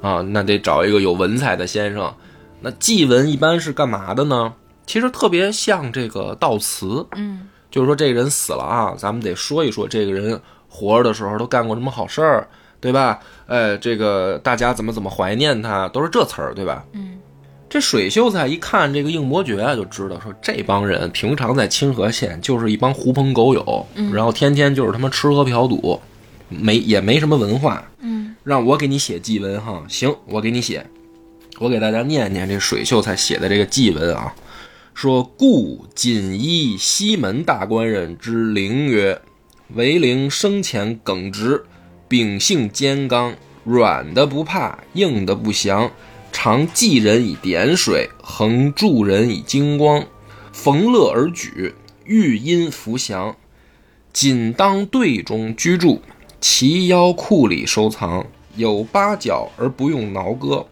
[0.00, 2.12] 啊，那得找一个有文采的先生。
[2.60, 4.52] 那祭文一般是干嘛的呢？
[4.86, 10.40] 其实特别像这个悼词，嗯就是说这个人死了啊，咱们得说一说这个人
[10.70, 12.48] 活着的时候都干过什么好事儿，
[12.80, 13.20] 对吧？
[13.46, 16.84] 哎，这个大家怎么怎么怀念他，都是这词儿，对吧？
[16.92, 17.18] 嗯
[17.68, 26.00] 这水秀才一看这个应伯爵啊，就知道说这帮人平常在清河县就是一帮狐朋狗友，然后天天就是他妈吃喝嫖赌，
[26.48, 27.88] 没也没什么文化。
[28.00, 30.84] 嗯，让我给你写祭文哈，行，我给你写，
[31.60, 34.34] 我给大家念念这水秀才写的这个祭文啊，
[34.92, 39.22] 说故锦衣西门大官人之灵曰，
[39.74, 41.64] 为灵生前耿直，
[42.08, 45.90] 秉性坚刚，软的不怕，硬的不降。
[46.32, 50.04] 常济人以点水，恒助人以精光，
[50.52, 53.36] 逢乐而举，遇阴弗降。
[54.12, 56.02] 仅当队中居住，
[56.40, 60.66] 齐腰库里收藏，有八角而不用挠割，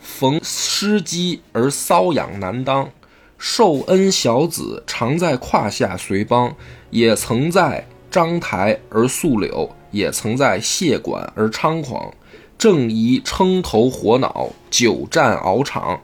[0.00, 2.90] 逢失机而搔痒难当。
[3.38, 6.54] 受恩小子常在胯下随帮，
[6.90, 12.14] 也曾在章台而素柳，也曾在谢馆而猖狂。
[12.56, 16.00] 正宜称头火脑，久战熬场，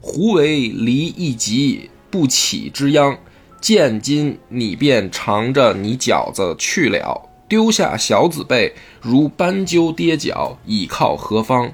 [0.00, 3.16] 胡为离一疾不起之殃？
[3.60, 11.72] 见今你便尝着你饺子去了，丢下小子辈，如斑鸠跌脚，倚靠何方？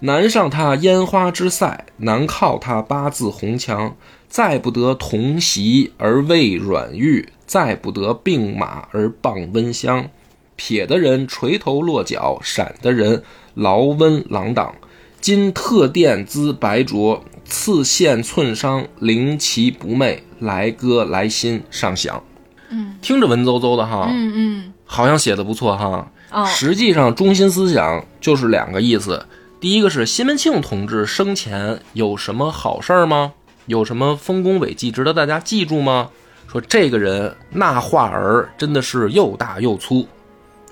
[0.00, 3.94] 难上他烟花之塞，难靠他八字红墙。
[4.32, 10.08] 再不得同席而喂软玉，再不得并马而傍温香。
[10.56, 13.22] 撇的人垂头落脚，闪的人。
[13.52, 14.74] 劳温郎党，
[15.20, 22.24] 今特殿资白琢，次县寸伤，灵旗不昧，来歌来心上响。
[22.70, 26.10] 嗯，听着文绉绉的哈，嗯嗯，好像写的不错哈。
[26.30, 29.26] 哦，实际上中心思想就是两个意思。
[29.60, 33.34] 第一个是西门庆同志生前有什么好事儿吗？
[33.66, 36.10] 有什么丰功伟绩值得大家记住吗？
[36.50, 40.06] 说这个人那画儿真的是又大又粗，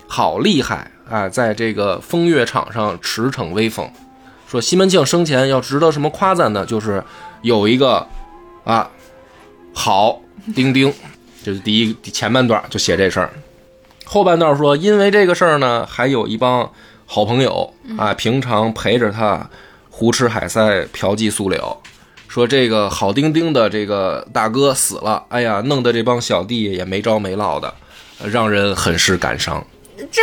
[0.06, 0.90] 好厉害。
[1.10, 3.90] 啊，在这个风月场上驰骋威风，
[4.46, 6.64] 说西门庆生前要值得什么夸赞呢？
[6.64, 7.02] 就是
[7.42, 8.06] 有一个
[8.62, 8.88] 啊
[9.74, 10.20] 好
[10.54, 10.92] 丁丁，
[11.42, 13.30] 这是第一前半段就写这事儿，
[14.04, 16.70] 后半段说因为这个事儿呢，还有一帮
[17.06, 19.50] 好朋友啊，平常陪着他
[19.90, 21.82] 胡吃海塞、嫖妓素柳，
[22.30, 27.74] 说这个好丁丁的这个大哥死了，哎呀，弄得这帮小弟也没着没落的，
[28.30, 29.66] 让人很是感伤。
[30.12, 30.22] 这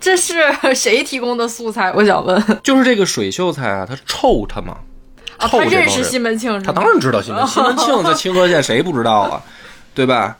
[0.00, 0.34] 这是
[0.74, 1.92] 谁提供的素材？
[1.92, 4.78] 我想问，就是这个水秀才啊，他臭他吗？
[5.36, 9.40] 啊，他认识西门庆，他当然知道西门西门庆在清河县，谁不知道啊？
[9.94, 10.36] 对吧？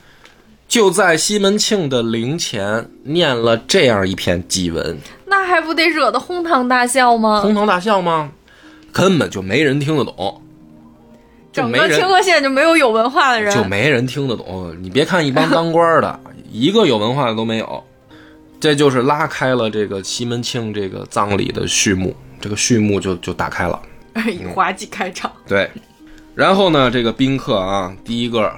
[0.66, 7.42] 就在西门庆的灵前念了这样一篇祭文，那还不得惹得哄堂大笑吗？
[7.42, 8.33] 哄堂大笑吗？
[8.92, 10.42] 根本就没人听得懂，
[11.57, 14.77] 整个清河县就没有有文化的人，就没人听得懂。
[14.81, 16.21] 你别看一帮当官的，
[16.53, 17.83] 一个有文化的都没有。
[18.59, 23.81] 这就是拉开了这个西门庆这个葬礼的序幕，这个序幕就就打开了，
[24.31, 25.31] 以滑稽开场。
[25.47, 25.71] 对，
[26.35, 28.51] 然后呢，这个宾客啊，第一个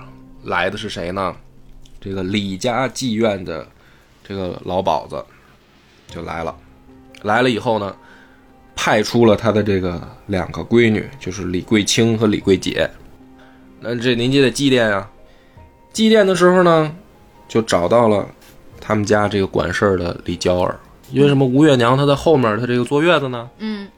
[0.44, 1.34] 来的是谁呢？
[2.00, 3.66] 这个李家妓院的
[4.26, 5.22] 这个老鸨子
[6.08, 6.54] 就来了，
[7.22, 7.94] 来了以后呢，
[8.80, 12.88] 派出了他的这个两个闺女，就是李桂清和李桂姐。
[13.80, 15.10] 那这您就得祭奠啊，
[15.92, 16.94] 祭奠的时候呢，
[17.48, 18.24] 就找到了。
[18.80, 20.78] 他们家这个管事儿的李娇儿，
[21.10, 21.44] 因为什么？
[21.44, 23.50] 吴月娘她在后面，她这个坐月子呢。
[23.58, 23.88] 嗯。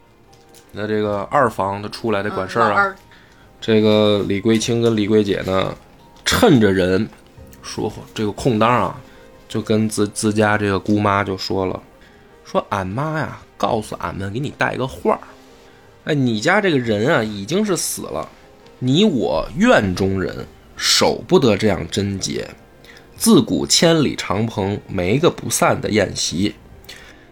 [0.73, 2.93] 那这个二房她出来的管事儿啊。
[3.61, 5.73] 这个李桂清跟李桂姐呢，
[6.25, 7.07] 趁着人
[7.63, 8.99] 说这个空当啊，
[9.47, 11.81] 就跟自自家这个姑妈就说了，
[12.45, 15.21] 说俺妈呀，告诉俺们给你带个话儿。
[16.05, 18.27] 哎，你家这个人啊，已经是死了，
[18.79, 22.49] 你我院中人，守不得这样贞洁。
[23.19, 26.55] 自古千里长蓬，没个不散的宴席。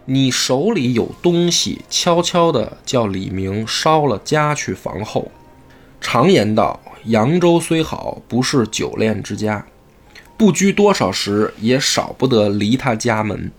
[0.05, 5.31] 你手里有东西，悄悄的叫李明烧了家去房后。
[5.99, 9.65] 常言道，扬州虽好，不是久恋之家。
[10.37, 13.51] 不拘多少时，也少不得离他家门。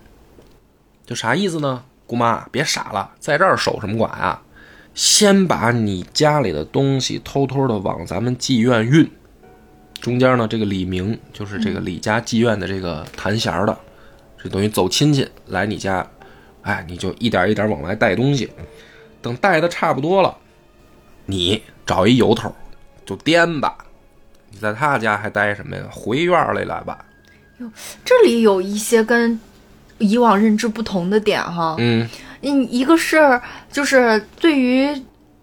[1.05, 1.83] 就啥意思呢？
[2.11, 4.37] 姑妈，别傻了，在这儿守什么寡呀？
[4.93, 9.09] 先把你家里的东西偷偷的往咱们妓院运。
[10.01, 13.77] 中间呢，这个李明就是这个李家妓院的这个弹弦的，
[14.43, 16.05] 这等于走亲戚来你家，
[16.63, 18.51] 哎，你就一点一点往外带东西，
[19.21, 20.37] 等带的差不多了，
[21.27, 22.53] 你找一由头
[23.05, 23.77] 就颠吧。
[24.49, 25.83] 你在他家还待什么呀？
[25.89, 27.05] 回院里来吧。
[27.59, 27.71] 哟，
[28.03, 29.39] 这里有一些跟
[30.01, 31.75] 以往认知不同的点哈。
[31.79, 32.09] 嗯，
[32.41, 33.39] 一个是
[33.71, 34.93] 就是对于。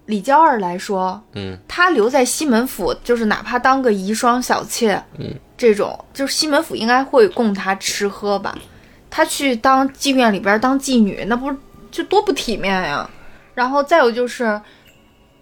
[0.08, 8.56] 李娇儿来说，嗯，她留在西门府，就是哪怕当个遗孀小妾，嗯，这种就是西门府应该会供她吃喝吧。
[9.10, 11.56] 她去当妓院里边当妓女，那不是
[11.90, 13.06] 就多不体面呀？
[13.52, 14.58] 然后再有就是，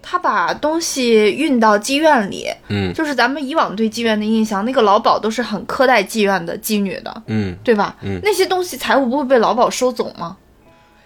[0.09, 7.97] 他把东西运到妓院里，嗯就是咱们以往对妓院的印象，那个老鸨都是很苛待妓院的妓女的，嗯，对吧？
[8.03, 10.37] 嗯那些东西财物不会被老鸨收走吗？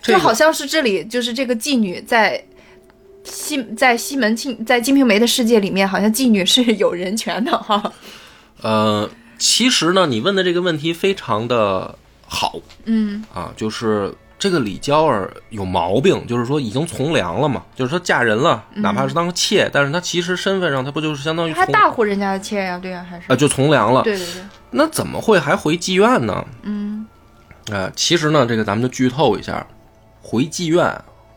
[0.02, 2.44] 这个就好像是这里就是这个妓女在
[3.24, 7.92] 西在西门庆在《金瓶梅》的世界里面，好像妓女是有人权的哈。
[8.60, 9.08] 呃，
[9.38, 26.44] 其实呢，你问的这个问题非常的好嗯啊，就是这个李娇儿有毛病，就是说已经从良了嘛，就是说嫁人了，哪怕是当妾，但是她其实身份上她不就是相当于还从大户人家的妾呀，对呀、还是、啊就从良了，对对对，那怎么会还回妓院呢？
[26.62, 27.06] 嗯。
[27.70, 29.64] 呃，其实呢，这个咱们就剧透一下，
[30.22, 30.92] 回妓院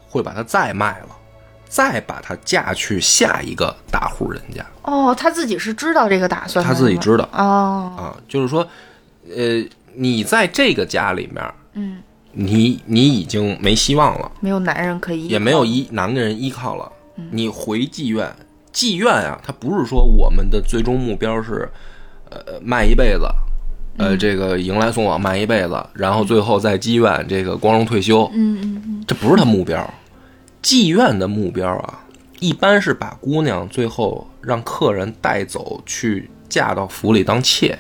[0.08, 1.10] 会把她再卖了，
[1.68, 4.66] 再把她嫁去下一个大户人家。
[4.84, 7.28] 哦，她自己是知道这个打算的，他自己知道。
[7.34, 8.68] 哦，啊，就是说，
[9.30, 9.64] 呃，
[9.94, 12.02] 你在这个家里面，嗯，
[12.34, 16.92] 你你已经没希望了，没有男人可以也没有依男的人依靠了，
[17.32, 18.32] 你回妓院，
[18.74, 21.72] 妓院啊，它不是说我们的最终目标是，
[22.30, 23.26] 呃，卖一辈子。
[23.96, 29.88] 呃，这个迎来送往卖一辈子，然后最后在妓院这个光荣退休，嗯嗯嗯，这不是他目标。
[30.64, 32.00] 妓院的目标啊，
[32.40, 37.78] 一般是把姑娘最后让客人带走去嫁到府里当妾，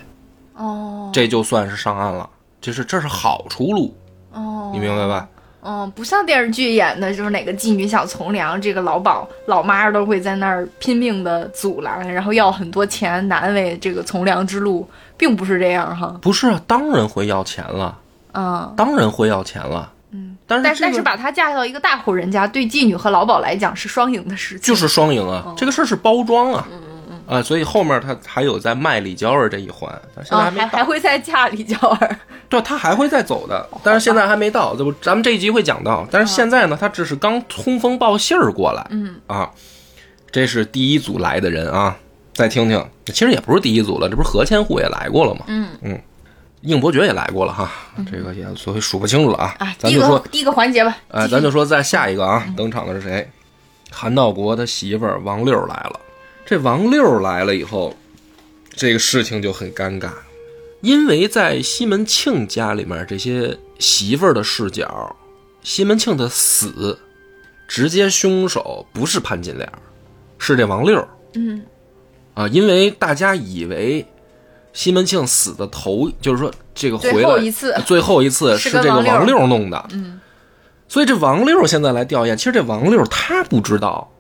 [0.54, 2.30] 哦，这就算是上岸了。
[2.62, 3.98] 这是这是好出路，
[4.34, 5.28] 哦，你明白吧？
[5.66, 16.18] 嗯，不像电视剧演的，就是哪个妓女想从良，这个老鸨老妈都会在那儿拼命的阻拦，然后要很多钱难为这个从良之路，并不是这样哈。
[16.22, 17.98] 不是啊，当然会要钱了，
[18.34, 19.90] 嗯，当然会要钱了。
[20.12, 24.62] 嗯，但是、这个、但但是把她嫁到一个大户人家，对妓女和老鸨来讲是双赢的事情。
[24.62, 26.80] 就是双赢啊，这个事儿是包装啊，嗯
[27.26, 30.68] 啊，所以后面他还有在卖李娇儿这一环，但现在啊，还没到。
[30.68, 32.18] 还还会再嫁李娇儿。
[32.50, 36.08] 对，他还会再走的，但是现在还没到，这不咱们这一集会讲到。
[36.12, 39.50] 但是现在呢，他只是刚通风报信儿过来，嗯啊，
[40.32, 41.98] 这是第一组来的人啊，
[42.34, 45.42] 再听听，其实也不是第一组了，这不是何千户也来过了吗？
[45.48, 46.00] 嗯嗯，
[46.62, 47.72] 应伯爵也来过了哈，
[48.12, 50.96] 这个也所以数不清楚了啊，啊，咱就说，第一个环节吧。
[51.08, 53.28] 哎，咱就说再下一个啊，登场的是谁？
[53.92, 56.00] 韩道国他媳妇儿王六来了。
[56.46, 57.96] 这王六来了以后，
[58.76, 60.12] 这个事情就很尴尬，
[60.82, 65.16] 因为在西门庆家里面，这些媳妇儿的视角，
[65.62, 67.00] 西门庆的死，
[67.68, 69.72] 直接凶手不是潘金莲，
[70.38, 71.64] 是这王六嗯。
[72.34, 74.06] 啊，因为大家以为
[74.74, 80.20] 西门庆死的头，就是说这个回最来后一次最后一次是是这个王六王六弄的，嗯。
[80.90, 84.13] 所以这王六现在来吊唁，其实这王六他不知道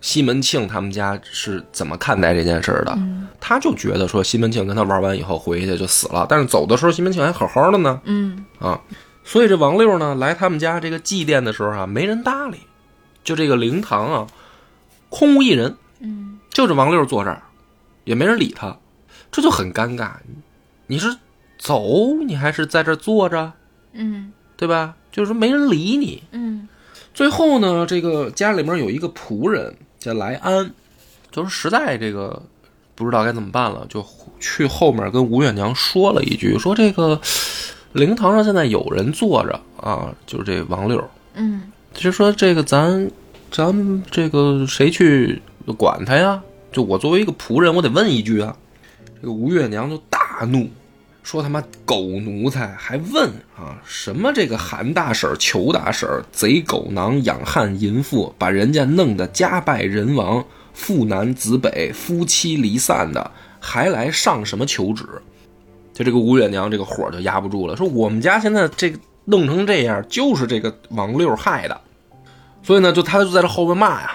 [0.00, 3.28] 西门庆他们家是怎么看待这件事儿的，嗯。
[3.40, 8.00] 他就觉得说西门庆跟他玩完以后回去就死了，但是走的时候西门庆还好好的呢？
[8.04, 8.44] 嗯。
[8.58, 8.80] 啊，
[9.24, 12.58] 所以这王六呢来他们家这个祭奠的时候啊，没人搭理，
[13.24, 14.26] 就这个灵堂啊
[15.08, 16.38] 空无一人，嗯。
[16.50, 17.42] 就这王六坐这儿，
[18.04, 18.76] 也没人理他，
[19.30, 20.12] 这就很尴尬。
[20.86, 21.16] 你是
[21.58, 23.52] 走，你还是在这儿坐着，
[23.92, 24.32] 嗯。
[24.56, 24.96] 对吧？
[25.12, 26.22] 就是说没人理你。
[26.32, 26.68] 嗯。
[27.14, 30.70] 最后呢，这个家里面有一个仆人叫来安，
[31.30, 32.42] 就是实在这个
[32.94, 34.04] 不知道该怎么办了，就
[34.40, 37.20] 去后面跟吴月娘说了一句，说这个
[37.92, 41.02] 灵堂上现在有人坐着啊，就是这王六，
[41.34, 43.10] 嗯就说这个咱
[43.50, 45.40] 咱这个谁去
[45.76, 46.42] 管他呀？
[46.70, 48.54] 就我作为一个仆人，我得问一句啊。
[49.20, 50.68] 这个吴月娘就大怒，
[51.30, 65.04] 说他妈狗奴才，还问啊什么这个韩大婶儿、裘大婶儿、贼狗囊、养汉淫妇，把人家弄得家败人亡、父南子北、夫妻离散的，还来上什么求职？
[65.92, 71.78] 就这个吴月娘这个火就压不住了，说我们家现在这个弄成这样，就是这个王六害的。
[72.62, 74.12] 所以呢，就他就在这后边骂呀，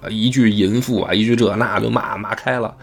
[0.00, 2.74] 啊，一句淫妇啊，一句这那就骂骂开了。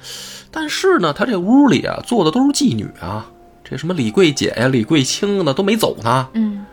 [0.51, 3.25] 但是呢，他这屋里啊坐的都是妓女啊，
[3.63, 6.27] 这什么李桂姐呀、李桂清呢都没走呢。
[6.33, 6.65] 嗯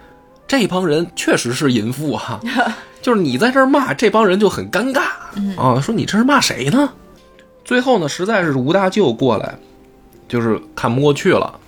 [0.46, 2.40] 这帮人确实是淫妇啊，
[3.00, 5.02] 就是你在这儿骂，这帮人就很尴尬
[5.56, 6.92] 啊，说你这是骂谁呢？
[7.64, 9.56] 最后呢，实在是吴大舅过来，
[10.26, 11.60] 就是看不过去了，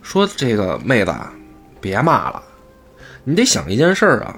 [0.00, 1.30] 说这个妹子啊，
[1.78, 2.42] 别骂了，
[3.24, 4.34] 你得想一件事儿啊，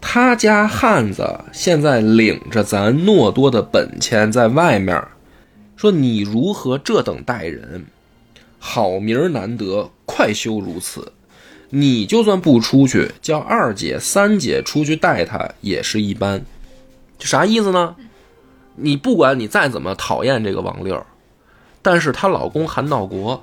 [0.00, 5.04] 他家汉子现在领着咱诺多的本钱在外面，
[5.74, 7.84] 说你如何这等待人，
[8.64, 11.12] 好名儿难得，快休如此。
[11.70, 16.44] 你就算不出去，叫二姐、三姐出去带他也是一般。
[17.18, 17.96] 这啥意思呢？
[18.76, 21.04] 你不管你再怎么讨厌这个王六，
[21.82, 23.42] 但是她老公韩道国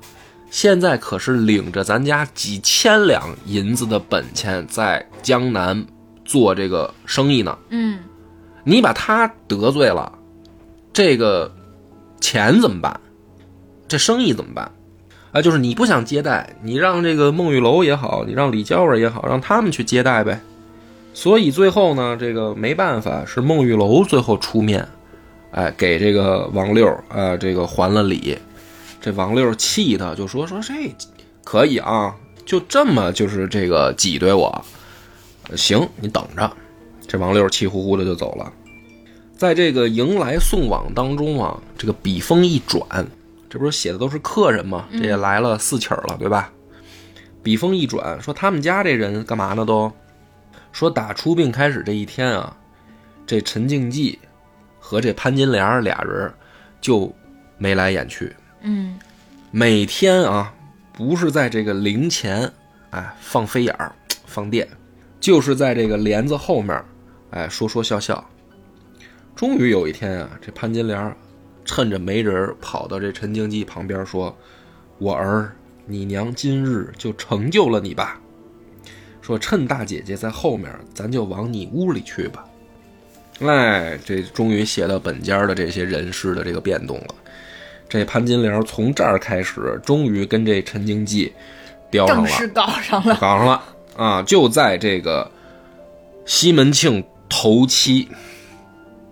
[0.50, 5.86] 现在可是领着咱家几千两银子的本钱在江南
[6.24, 7.58] 做这个生意呢。
[7.70, 8.00] 嗯
[8.64, 10.18] 你把他得罪了，
[10.94, 11.54] 这个
[12.22, 13.00] 钱怎么办？
[13.88, 14.72] 这生意怎么办？
[15.32, 20.42] 啊，就是你不想接待，你让这个孟玉楼也好，你让李娇儿也好，让他们去接待呗。
[21.14, 24.88] 所以最后呢，这个没办法，是孟玉楼最后出面，
[25.52, 28.38] 哎，给这个王六啊，这个还了礼。
[29.02, 30.74] 这王六气的就说说这
[31.44, 32.16] 可以啊，
[32.46, 34.64] 就这么就是这个挤兑我，
[35.56, 36.52] 行，你等着。
[37.08, 38.52] 这王六气呼呼的就走了。
[39.38, 43.08] 在这个迎来送往当中啊，这个笔锋一转。
[43.50, 44.88] 这不是写的都是客人吗？
[44.92, 46.52] 这也来了四起儿了，对吧？
[47.42, 49.66] 笔锋一转，说他们家这人干嘛呢？
[49.66, 49.92] 都
[50.72, 52.56] 说打出殡开始这一天啊，
[53.26, 54.20] 这陈静济
[54.80, 56.32] 和这潘金莲俩人
[56.80, 57.12] 就
[57.58, 58.36] 眉来眼去。
[58.62, 59.00] 嗯，
[59.52, 60.54] 每天啊，
[60.94, 62.52] 不是在这个灵前
[62.92, 63.96] 哎放飞眼儿、
[64.26, 64.68] 放电，
[65.20, 66.84] 就是在这个帘子后面
[67.32, 68.24] 哎说说笑笑。
[69.36, 71.16] 终于有一天啊，这潘金莲。
[71.70, 74.36] 趁着没人，跑到这陈经济旁边说
[74.98, 75.56] ：“我儿，
[75.86, 78.20] 你娘今日就成就了你吧。
[79.22, 82.44] 说趁大姐姐在后面，咱就往你屋里去吧。”
[83.46, 87.16] 哎，这终于写到本家的这些人事的这个变动了。
[87.88, 91.32] 这潘金莲从这儿开始，终于跟这陈经济
[91.92, 93.64] 叼上了，正式搞上了，搞上了
[93.96, 94.24] 啊！
[94.24, 95.30] 就在这个
[96.26, 98.10] 西门庆头七，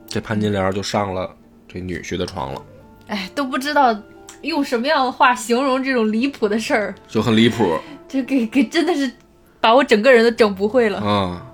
[0.07, 1.35] 这潘金莲就上了。
[1.67, 2.61] 这女婿的床了，
[3.07, 3.95] 哎，都不知道
[4.41, 7.77] 用什么样的话形容这种离谱的事儿，就很离谱。
[8.07, 9.11] 这给给真的是
[9.59, 11.45] 把我整个人都整不会了啊！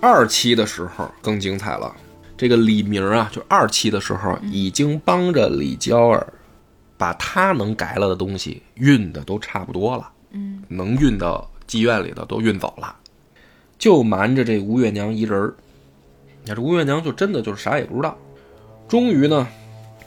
[0.00, 1.94] 二期的时候更精彩了，
[2.38, 6.26] 这个李明啊，就二期的时候已经帮着李娇儿
[6.96, 12.96] 把他能改了的东西运的都差不多了，嗯，能运到妓院里的都运走了，
[13.76, 15.54] 就瞒着这吴月娘一人儿。
[16.42, 18.16] 你看这吴月娘就真的就是啥也不知道。
[18.88, 19.46] 终于呢，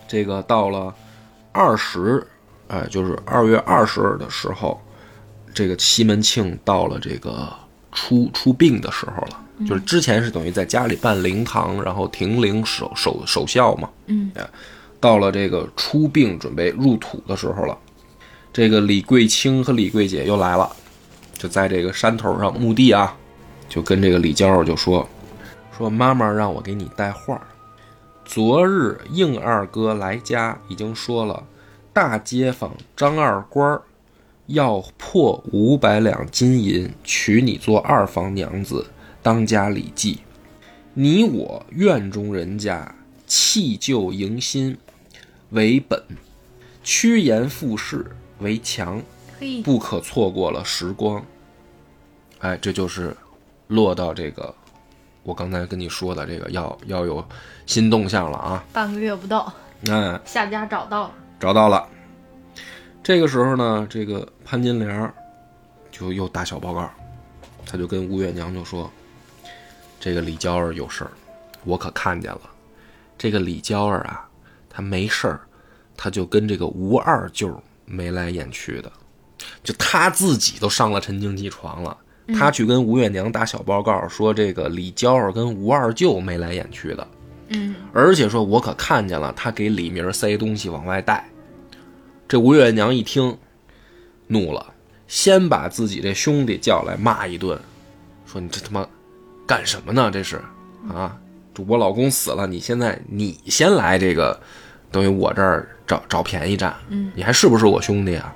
[0.07, 0.93] 这个到了
[1.51, 2.25] 二十，
[2.67, 4.81] 哎，就是二月二十的时候，
[5.53, 7.47] 这个西门庆到了这个
[7.91, 9.37] 出出殡的时候了。
[9.67, 13.87] 就是之前是等于在家里办灵堂，然后停灵守守守孝嘛。
[14.07, 14.43] 嗯，哎，
[14.99, 17.77] 到了这个出殡准备入土的时候了，
[18.51, 20.67] 这个李桂清和李桂姐又来了，
[21.37, 23.15] 就在这个山头上墓地啊，
[23.69, 25.07] 就跟这个李娇就说
[25.77, 27.39] 说妈妈让我给你带话。
[28.31, 31.45] 昨日应二哥来家，已经说了，
[31.91, 33.81] 大街坊张二官
[34.45, 38.87] 要破五百两金银娶你做二房娘子，
[39.21, 40.21] 当家礼记。
[40.93, 42.95] 你我院中人家
[43.27, 44.77] 弃旧迎新
[45.49, 46.01] 为本，
[46.85, 49.01] 趋炎附势为强，
[49.61, 51.21] 不可错过了时光。
[52.39, 53.13] 哎，这就是
[53.67, 54.55] 落到这个。
[55.23, 57.23] 我刚才跟你说的这个要要有
[57.65, 58.63] 新动向了啊！
[58.73, 59.53] 半个月不到，
[59.89, 61.87] 哎，下家找到了，找到了。
[63.03, 65.13] 这个时候呢，这个潘金莲
[65.91, 66.89] 就又打小报告，
[67.65, 68.91] 他就跟吴月娘就说
[69.99, 71.11] ：“这个李娇儿有事儿，
[71.63, 72.41] 我可看见了。
[73.17, 74.27] 这个李娇儿啊，
[74.69, 75.41] 她没事儿，
[75.95, 78.91] 她就跟这个吴二舅眉来眼去的，
[79.63, 81.95] 就她自己都上了陈经济床了。”
[82.37, 87.07] 他去跟吴月娘打小报告，说这个李娇儿跟吴二舅眉来眼去的，
[87.49, 91.27] 嗯，而且说我可看见了，他给李明塞东西往外带。
[92.27, 93.37] 这吴月娘一听，
[94.27, 94.73] 怒了，
[95.07, 97.59] 先把自己这兄弟叫来骂一顿，
[98.25, 98.87] 说你这他妈
[99.45, 100.09] 干什么呢？
[100.11, 100.41] 这是
[100.89, 101.17] 啊，
[101.67, 104.39] 我老公死了，你现在你先来这个，
[104.91, 108.35] 等于我这儿找找便宜占，嗯，你还是不是我兄弟啊？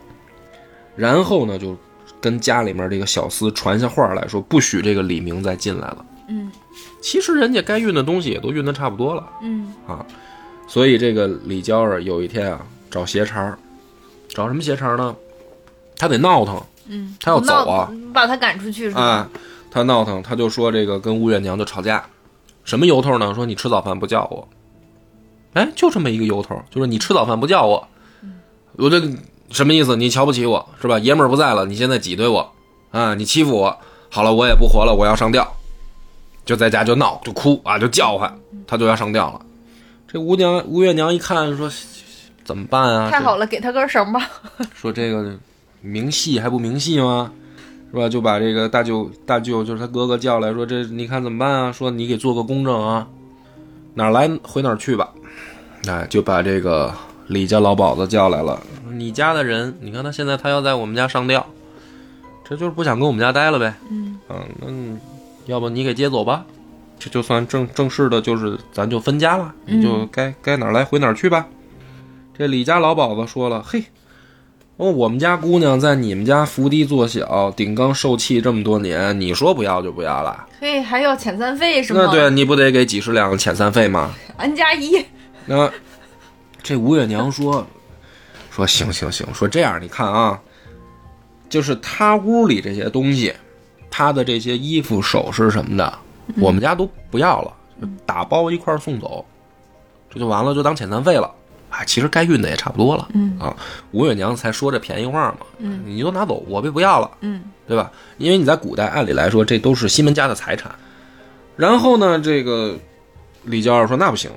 [0.96, 1.78] 然后呢，就。
[2.26, 6.04] 跟家里面这个小厮传下话来说，不许这个李明再进来了。
[6.28, 6.52] 嗯，
[7.04, 9.30] 其实人家该运的东西也都运的差不多了。
[9.44, 10.04] 嗯啊，
[10.68, 13.56] 所以这个李娇儿有一天啊，找鞋茬
[14.28, 15.16] 找什么鞋茬呢？
[15.96, 16.60] 他得闹腾。
[16.88, 19.30] 嗯，他要走啊，把他赶出去是吧？
[19.70, 22.04] 他闹腾，他就说这个跟吴月娘就吵架，
[22.64, 23.36] 什么由头呢？
[23.36, 24.48] 说你吃早饭不叫我。
[25.54, 27.88] 哎，就这么一个由头，就是你吃早饭不叫我，
[28.78, 29.00] 我这。
[29.56, 29.96] 什么意思？
[29.96, 31.00] 你瞧不起我是吧？
[31.00, 32.52] 爷们儿不在了，你现在挤兑我，
[32.92, 33.80] 啊，你欺负我，
[34.10, 35.50] 好了，我也不活了，我要上吊，
[36.44, 38.38] 就在家就闹就哭啊，就叫唤，
[38.68, 39.40] 他就要上吊了。
[40.12, 41.72] 这吴娘吴月娘一看说，
[42.44, 43.10] 怎么办啊？
[43.10, 44.30] 太好了，给他根绳吧。
[44.74, 45.34] 说这个
[45.80, 47.32] 明戏还不明戏吗？
[47.94, 48.10] 是吧？
[48.10, 51.72] 就把这个大舅大舅就是他哥哥叫来说，这你看怎么办啊？
[51.72, 53.08] 说你给做个公证啊，
[53.94, 55.12] 哪来回哪去吧。
[55.88, 56.94] 哎，就把这个。
[57.28, 58.62] 李家老鸨子叫来了，
[58.92, 61.46] 你家的人，你看他现在他要在我们家上吊，
[62.48, 63.74] 这就是不想跟我们家待了呗。
[63.90, 65.00] 嗯嗯，
[65.46, 66.46] 那要不你给接走吧？
[67.00, 71.46] 这就算正正式的，就是咱就分家了，你就该该哪儿来回哪儿去吧。
[72.38, 73.84] 这李家老鸨子说了：“嘿，
[74.78, 80.46] 哦，我们家姑娘在你们家伏低做小，顶缸受气这么多年，你说不要就不要了？
[80.60, 82.02] 嘿，还要遣散费是吗？
[82.06, 84.14] 那对，你不得给几十两遣散费吗？
[84.38, 85.06] 安家一，
[85.46, 85.70] 那
[86.66, 87.64] 这吴月娘说
[88.50, 90.42] 说行行行，说这样你看啊，
[91.48, 93.32] 就是他屋里这些东西，
[93.92, 96.00] 他的这些衣服首饰什么的，
[96.38, 99.24] 我们家都不要了，就打包一块儿送走，
[100.10, 101.32] 这就完了，就当遣散费了。
[101.70, 103.56] 啊，其实该运的也差不多了，嗯啊，
[103.92, 107.92] 吴月娘才说这便宜话嘛，嗯你都拿走，我别不要了，嗯对吧？
[108.18, 110.74] 因为你在古代，按理来说这都是西门家的财产。
[111.56, 112.76] 然后呢，这个
[113.44, 114.32] 李娇儿说那不行，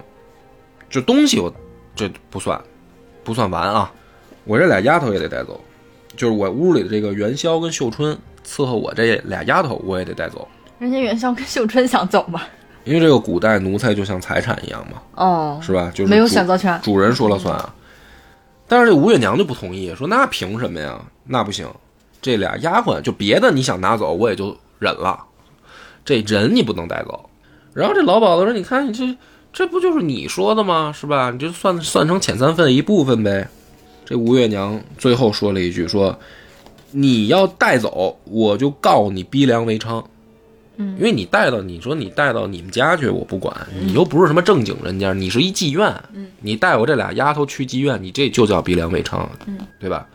[0.91, 1.51] 这东西我
[1.99, 2.61] 这不算，
[3.25, 3.91] 不算完啊，
[4.45, 5.61] 我这俩丫头也得带走，
[6.17, 10.47] 就是我屋里的这个元宵跟秀春伺候我这俩丫头，我也得带走，
[10.79, 12.47] 人家元宵跟秀春想走吧？
[12.85, 15.91] 因为这个古代奴才就像财产一样嘛，哦，是吧？
[15.93, 16.81] 就是没有选择权。
[16.83, 17.75] 主人说了算啊。
[18.69, 21.01] 但是这吴月娘就不同意，说那凭什么呀？
[21.25, 21.67] 那不行，
[22.23, 25.19] 这俩丫鬟就别的你想拿走，我也就忍了，
[26.05, 27.29] 这人你不能带走。
[27.75, 29.17] 然后这老鸨子说：“你看你这
[29.59, 30.95] 这不就是你说的吗？
[30.97, 31.33] 是吧？
[31.33, 33.49] 你就算算成遣散费的一部分呗。”
[34.07, 36.17] 这吴月娘最后说了一句：“说
[36.93, 40.05] 你要带走，我就告你逼良为娼。”
[40.81, 50.07] 嗯因为你带到你说你带到你们家去，我不管，你又不是什么正经人家，你是一妓院，嗯你带我这俩丫头去妓院，你这就叫逼良为娼，嗯对吧？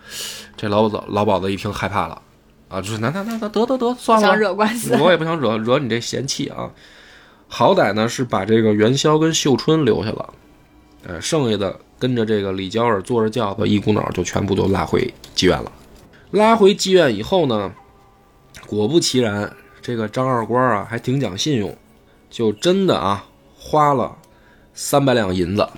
[0.55, 2.21] 这老鸨老鸨子一听害怕了，
[2.69, 4.95] 啊，就是那那那那得得得，算不想了，惹官司。
[5.01, 6.71] 我也不想惹惹你这嫌弃啊。
[7.55, 10.33] 好歹呢是把这个元宵跟秀春留下了，
[11.05, 15.71] 呃，剩下的跟着这个李娇儿坐着轿子，一股脑就全部都拉回妓院了。
[16.31, 17.71] 拉回妓院以后呢，
[18.65, 21.77] 果不其然，这个张二官啊还挺讲信用，
[22.27, 23.23] 就真的啊
[23.55, 24.17] 花了
[24.73, 25.69] 三百两银子，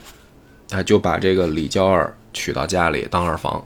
[0.71, 3.61] 啊就把这个李娇儿娶到家里当二房。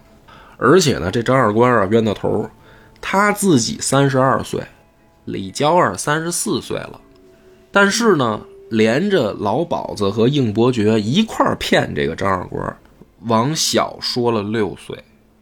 [0.57, 2.49] 而且呢，这张二官啊冤到头，
[2.99, 4.63] 他自己三十二岁，
[5.25, 6.99] 李娇儿三十四岁了，
[7.71, 12.77] 但是呢，连着老鸨子和应伯爵一块儿骗这个张二官，
[13.25, 14.97] 往小说了六岁，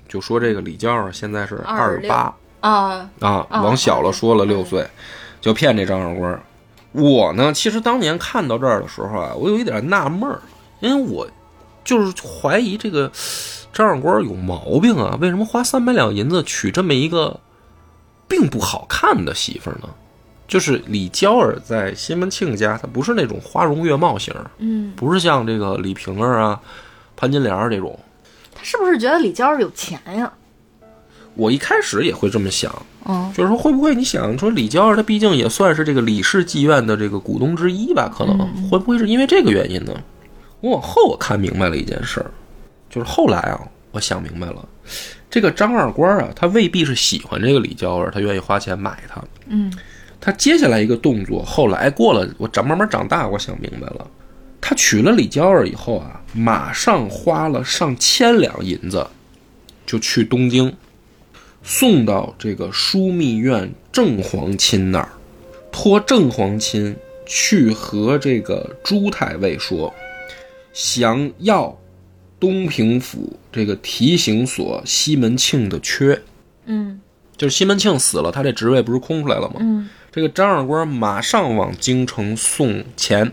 [0.10, 2.36] 就说这个李娇儿现在是二十八。
[2.60, 4.86] 啊，啊，啊往小了说了六岁，
[5.40, 6.42] 就骗这张二官。
[6.92, 10.42] 我呢，其实当年看到这儿的时候啊，我有一点纳闷儿，
[10.80, 11.28] 因为我
[11.84, 13.12] 就是怀疑这个
[13.72, 17.40] 张二官有毛病啊，为什么花三百两银子娶这么一个
[18.28, 19.88] 并不好看的媳妇儿呢？
[20.48, 26.60] 就是李娇儿在西门庆家，她不是那种花容月貌型儿，嗯，不是像这个李瓶儿啊、
[27.16, 28.00] 潘金莲儿这种。
[28.56, 30.32] 他是不是觉得李娇儿有钱呀？
[31.36, 32.74] 我一开始也会这么想，
[33.06, 38.12] 嗯就是说会不会你想说李娇儿她毕竟也算是这个李氏妓院的这个股东之一吧？
[38.12, 38.40] 可能
[38.70, 39.94] 会不会是因为这个原因呢？
[40.62, 42.32] 我往后我看明白了一件事儿，
[42.90, 44.68] 就是后来啊，我想明白了，
[45.30, 49.24] 这个张二官啊，他未必是喜欢这个李娇儿，他愿意花钱买她。
[49.46, 49.72] 嗯
[50.20, 54.08] 他接下来一个动作，后来过了，我长慢慢长大，我想明白了，
[54.60, 59.08] 他娶了李娇儿以后啊，马上花了上千两银子，
[59.86, 60.76] 就去东京，
[61.64, 65.10] 送到这个枢密院正皇亲那儿，
[65.72, 66.96] 托正皇亲
[67.26, 69.94] 去和这个朱太尉说，
[70.74, 71.78] 想要
[72.40, 76.22] 东平府这个提刑所西门庆的缺，
[76.66, 77.00] 嗯。
[77.38, 79.58] 就是西门庆死了，他这职位不是空出来了吗？
[79.60, 79.88] 嗯
[80.18, 83.32] 这个张二官马上往京城送钱，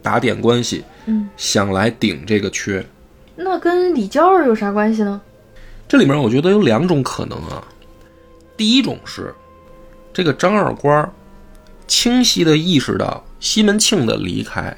[0.00, 2.82] 打点关系，嗯，想来顶这个缺。
[3.36, 5.20] 那跟李娇儿有啥关系呢？
[5.86, 7.62] 这里面我觉得有两种可能啊。
[8.56, 9.34] 第一种是，
[10.10, 11.12] 这个张二官
[11.86, 14.74] 清晰的意识到西门庆的离开，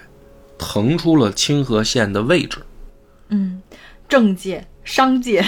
[0.59, 2.59] 腾出了清河县的位置，
[3.29, 3.63] 嗯，
[4.09, 5.45] 政界、商界，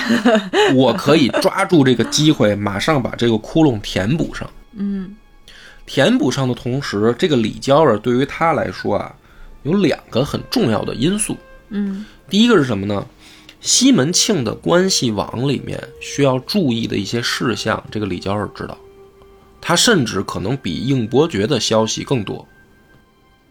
[0.72, 4.48] 我可以抓住这个机会，马上把这个窟窿填补上。
[4.76, 5.16] 嗯
[5.86, 9.14] 填补上的同时，这个李娇儿对于他来说啊，
[9.62, 11.36] 有两个很重要的因素。
[11.68, 13.06] 嗯第一个是什么呢？
[13.60, 18.76] 西门庆的关系网里面需要注意的一些事项，这个李娇儿知道，
[19.60, 22.46] 他甚至可能比应伯爵的消息更多，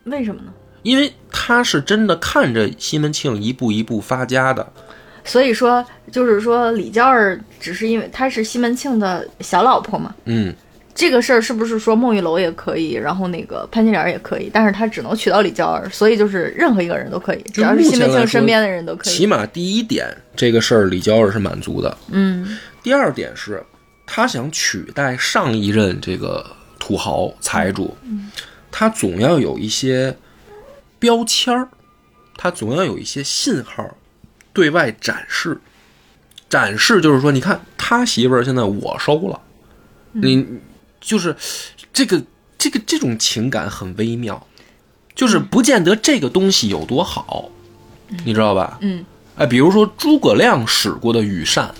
[0.03, 0.53] 为什么呢？
[0.83, 4.71] 因为他是真的看着西门庆一步一步发家的。
[5.23, 10.13] 所以说，就是说李娇儿只是因为她是西门庆的小老婆嘛。
[10.25, 10.55] 嗯，
[10.95, 19.13] 这个事儿是不是说孟玉楼也可以，然后那个潘金莲也可以，但是他只能娶到李娇儿，所以就是任何一个人都可以，只要是西门庆身边的人都可以。
[19.13, 21.97] 起码第一点，这个事儿李娇儿是满足的。
[22.11, 23.61] 嗯第二点是，
[24.05, 26.45] 他想取代上一任这个
[26.79, 27.97] 土豪财主，
[28.71, 30.15] 他总要有一些
[30.97, 31.67] 标签儿，
[32.37, 33.97] 他总要有一些信号
[34.53, 35.59] 对外展示。
[36.47, 39.41] 展示就是说，你看他媳妇儿现在我收了，
[40.13, 40.47] 你
[41.05, 41.35] 就是
[41.93, 42.21] 这个
[42.57, 44.45] 这个这种情感很微妙，
[45.13, 47.49] 就是不见得这个东西有多好，
[48.25, 48.77] 你知道吧？
[48.81, 49.05] 嗯，
[49.37, 51.73] 哎，比如说诸葛亮使过的羽扇，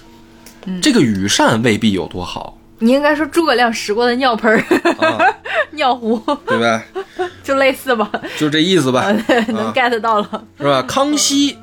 [0.82, 4.59] 这个羽扇未必有多好，你应该说诸葛亮使过的尿盆儿、
[4.99, 5.17] 啊，
[5.71, 6.84] 尿壶，对吧？
[7.43, 9.11] 就类似吧，就这意思吧，
[9.47, 10.43] 能 get 到了。
[10.57, 10.82] 是吧？
[10.84, 11.57] 康熙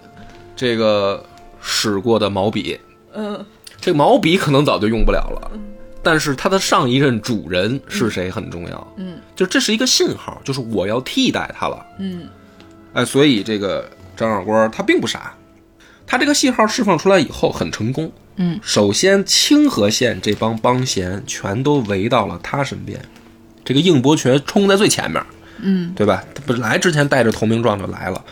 [0.57, 1.25] 这个
[1.61, 2.79] 使过的毛笔，
[3.15, 3.45] 嗯
[3.81, 5.51] 这个毛笔可能早就用不了了，
[6.03, 9.19] 但是他的上一任主人是谁很重要，嗯。
[9.37, 11.87] 就这是一个信号，就是我要替代他了。
[11.99, 12.29] 嗯。
[12.93, 15.35] 哎，所以这个张二官他并不傻，
[16.07, 18.13] 他这个信号释放出来以后很成功。
[18.37, 23.01] 嗯，首先清河县这帮帮闲全都围到了他身边，
[23.65, 25.23] 这个应伯爵冲在最前面，
[25.61, 25.93] 嗯。
[25.95, 26.25] 对吧？
[26.35, 28.25] 他本来之前带着投名状就来了，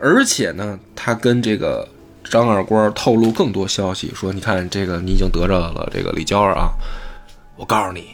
[0.00, 1.86] 而且呢，他跟这个
[2.30, 6.70] 张二官透露更多消息，说你看这个你已经得着了这个李娇儿啊，
[7.56, 8.08] 我告诉你，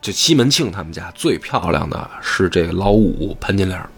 [0.00, 3.88] 这西门庆他们家最漂亮的是这个老五潘金莲儿，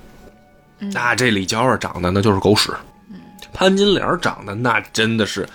[0.92, 2.72] 那这李娇儿长得那就是狗屎，
[3.52, 5.46] 潘金莲儿长得那真的是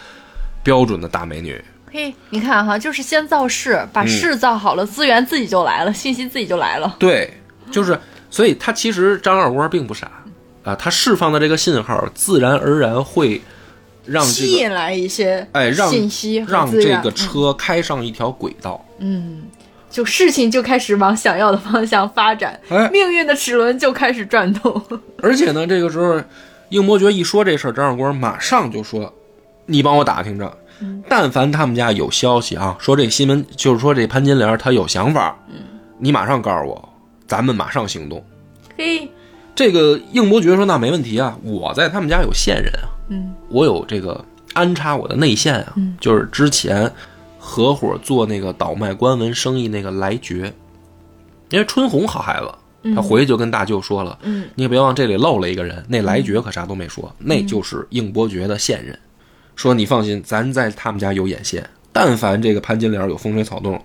[0.62, 6.96] 标准的大美女，嘿，你看哈，就是先造势，把势造好了，资源自己就来了，信息自己就来了。
[7.00, 7.34] 对，
[7.72, 8.00] 就是，
[8.30, 10.12] 所以他其实张二官并不傻
[10.64, 13.42] 啊，他释放的这个信号，自然而然会
[14.06, 18.84] 让这个吸引来一些哎让信息让这个车开上一条轨道。
[19.00, 19.44] 嗯，
[19.90, 24.82] 就事情就开始往想要的方向发展，哎，命运的齿轮就开始转动。
[25.22, 26.22] 而且呢，这个时候
[26.70, 29.14] 应伯爵一说这事儿，张二官马上就说
[29.68, 30.58] ：“你帮我打听着，
[31.08, 35.38] 但凡他们家有消息啊，说这西门就是说这潘金莲她有想法，
[36.00, 36.90] 你马上告诉我，
[37.28, 38.24] 咱们马上行动。”
[38.78, 39.08] 嘿，
[39.54, 43.34] 这个应伯爵说：“那没问题啊，我在他们家有线人啊，嗯。
[43.50, 46.92] 我有这个安插我的内线啊，就是之前
[47.38, 50.54] 合伙做那个倒卖官文生意那个来爵，
[51.50, 54.46] 因为春红好孩子，他回去就跟大舅说了，嗯。
[54.56, 58.98] 你别往这里漏了一个人，那来爵可啥都没说，那就是应伯爵的现任，
[59.56, 63.80] 说你放心，咱在他们家有眼线，但凡这个潘金莲有风吹草动，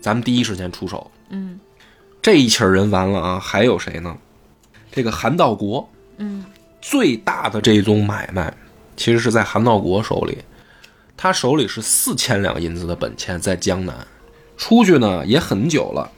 [0.00, 1.10] 咱们第一时间出手。
[1.30, 1.58] 嗯。
[2.22, 4.16] 这一起人完了啊，还有谁呢？
[4.90, 6.44] 这个韩道国，嗯。
[6.82, 8.52] 最大的这宗买卖，
[8.96, 10.38] 其实是在韩道国手里，
[11.16, 14.06] 他手里是四千两银子的本钱在江南，
[14.56, 16.10] 出去呢也很久了，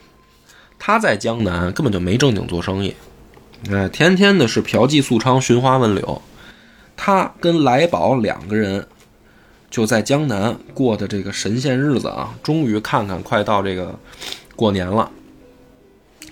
[0.78, 2.94] 他在江南根本就没正经做生意，
[3.70, 6.22] 哎，天天的是嫖妓宿娼、寻花问柳，
[6.96, 8.86] 他跟来宝两个人
[9.70, 13.98] 就在江南过的这个神仙日子啊，终于看看快到这个
[14.54, 15.10] 过年了。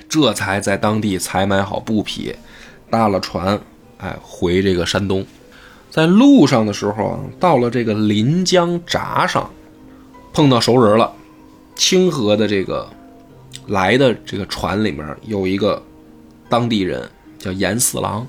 [0.08, 2.36] 这才在当地采买好布匹，
[2.88, 3.60] 搭了船，
[3.98, 5.26] 哎，回这个山东。
[5.96, 9.50] 在路上的时候啊，到了这个临江闸上，
[10.34, 11.10] 碰到熟人了。
[11.74, 12.86] 清河的这个
[13.68, 15.82] 来的这个船里面有一个
[16.50, 18.26] 当地人叫严四郎，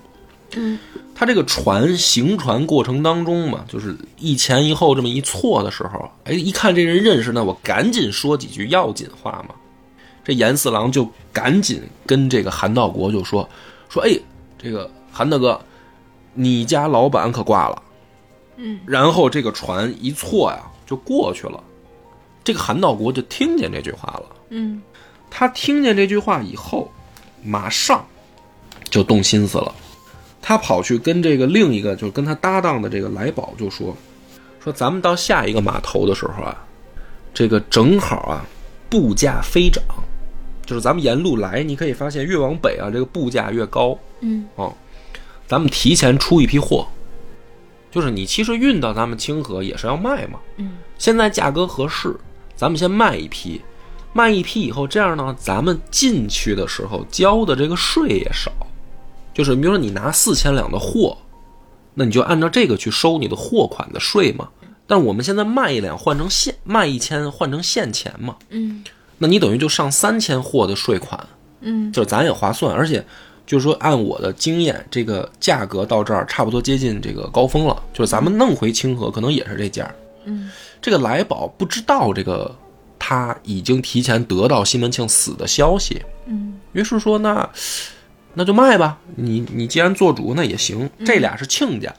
[0.56, 0.80] 嗯，
[1.14, 9.54] 他这个船行船过程当中嘛，就是一前一后这么一错的时候，哎，一看这人认识，那我赶紧说几句要紧话嘛。
[10.24, 13.50] 这严四郎就赶紧跟这个韩道国就说
[13.90, 14.18] 说，哎，
[14.58, 15.60] 这个韩大哥，
[16.38, 17.84] 你家老板可挂了。
[18.56, 21.62] 嗯，然后这个船一错呀，就过去了。
[22.44, 24.24] 这个韩道国就听见这句话了。
[24.50, 24.82] 嗯
[25.30, 26.90] 他听见这句话以后，
[27.44, 28.06] 马上
[28.90, 29.76] 就动心思了。
[30.42, 33.94] 他跑去跟这个另一个，就是跟他搭档的这个来宝就说
[34.64, 36.66] ：“说咱们到下一个码头的时候啊，
[37.34, 38.46] 这个正好啊，
[38.90, 39.84] 布价飞涨，
[40.66, 43.98] 就是咱们沿路来，你可以发现越往北啊，这个布价越高。
[44.22, 44.74] 嗯哦，
[45.48, 46.88] 咱们提前出一批货，
[47.90, 50.40] 就是你其实运到咱们清河也是要卖嘛。
[50.58, 50.78] 嗯。
[50.98, 52.16] 现在价格合适，
[52.56, 53.62] 咱们先卖一批，
[54.14, 58.52] 卖一批以后，这样呢，咱们进去的时候交的这个税也少。
[59.34, 61.18] 就是比如说你拿四千两的货，
[61.94, 64.50] 那你就按照这个去收你的货款的税嘛。
[64.88, 68.84] 但我们现在卖一两换成现卖一千换成现钱嘛，嗯。
[69.20, 71.28] 那你等于就上三千货的税款，
[71.62, 71.92] 嗯。
[71.94, 73.06] 就是咱也划算，而且
[73.48, 79.90] 就是说按我的经验，这个价格到这儿差不多接近这个高峰了，就是咱们弄回清河可能也是这价。
[80.26, 82.54] 嗯，这个来宝不知道这个
[83.00, 87.50] 他已经提前得到西门庆死的消息，嗯于是说那
[88.34, 91.92] 那就卖吧，你你既然做主那也行，这俩是亲家。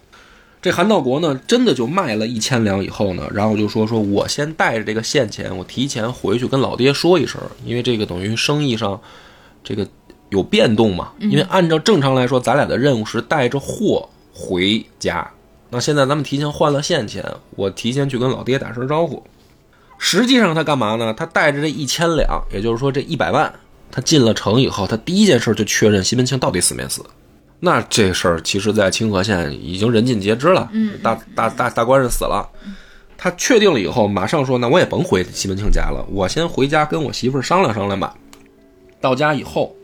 [0.60, 9.00] 这韩道国呢，真的就卖了一千两以后呢，然后就说说我先带着这个现钱，我提前回去跟老爹说一声，因为这个等于生意上
[9.62, 9.86] 这个
[10.30, 15.28] 有变动嘛，因为按照正常来说，咱俩的任务是带着货回家。
[15.70, 19.22] 那现在咱们提前换了现钱，我提前去跟老爹打声招呼。
[19.98, 21.12] 实际上他干嘛呢？
[21.12, 23.52] 他带着这一千两，也就是说这一百万，
[23.90, 27.04] 他进了城以后，他第一件事就确认西门庆到底死没死。
[27.60, 30.68] 那这事儿其实，在清河县已经人尽皆知了。
[30.72, 32.48] 嗯，大大大大官人死了，
[33.16, 38.14] 他确定了以后，马上说：“那我也甭回西门庆家了，我先回家跟我媳妇儿商量商量吧。”
[39.02, 39.74] 到家以后，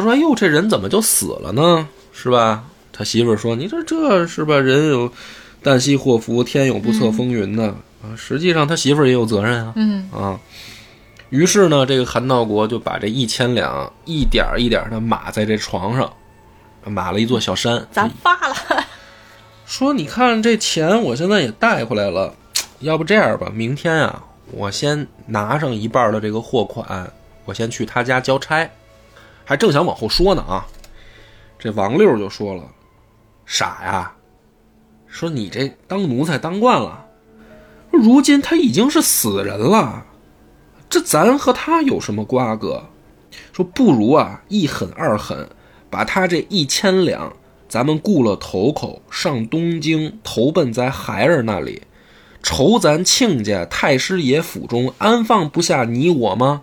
[0.00, 1.86] 他说：“哎呦，这人怎么就死了呢？
[2.12, 4.58] 是吧？”他媳妇儿说：“你说这是吧？
[4.58, 5.12] 人有
[5.62, 7.66] 旦夕祸福，天有不测风云的
[8.02, 8.16] 啊。
[8.16, 9.72] 实际上，他媳妇儿也有责任啊。
[9.76, 10.38] 嗯啊。
[11.30, 16.12] 于是呢，这个韩道国就把这一千两一点一点的码在这床上，
[16.84, 17.86] 码了一座小山。
[17.92, 18.84] 咱发了。
[19.64, 22.34] 说你看这钱，我现在也带回来了，
[22.80, 27.08] 要不这样吧，明天啊，我先拿上一半的这个货款，
[27.44, 28.68] 我先去他家交差。
[29.50, 30.64] 还正想往后说呢啊，
[31.58, 32.62] 这王六就说了。
[33.44, 34.12] 傻呀！
[35.08, 37.04] 说你这当奴才当惯了，
[37.90, 40.06] 如今他已经是死人了，
[40.88, 42.84] 这咱和他有什么瓜葛？
[43.52, 45.48] 说不如啊，一狠二狠，
[45.90, 47.32] 把他这一千两，
[47.68, 51.82] 咱们雇了头口上东京，投奔在孩儿那里，
[52.40, 56.62] 愁咱亲家太师爷府中安放不下你我吗？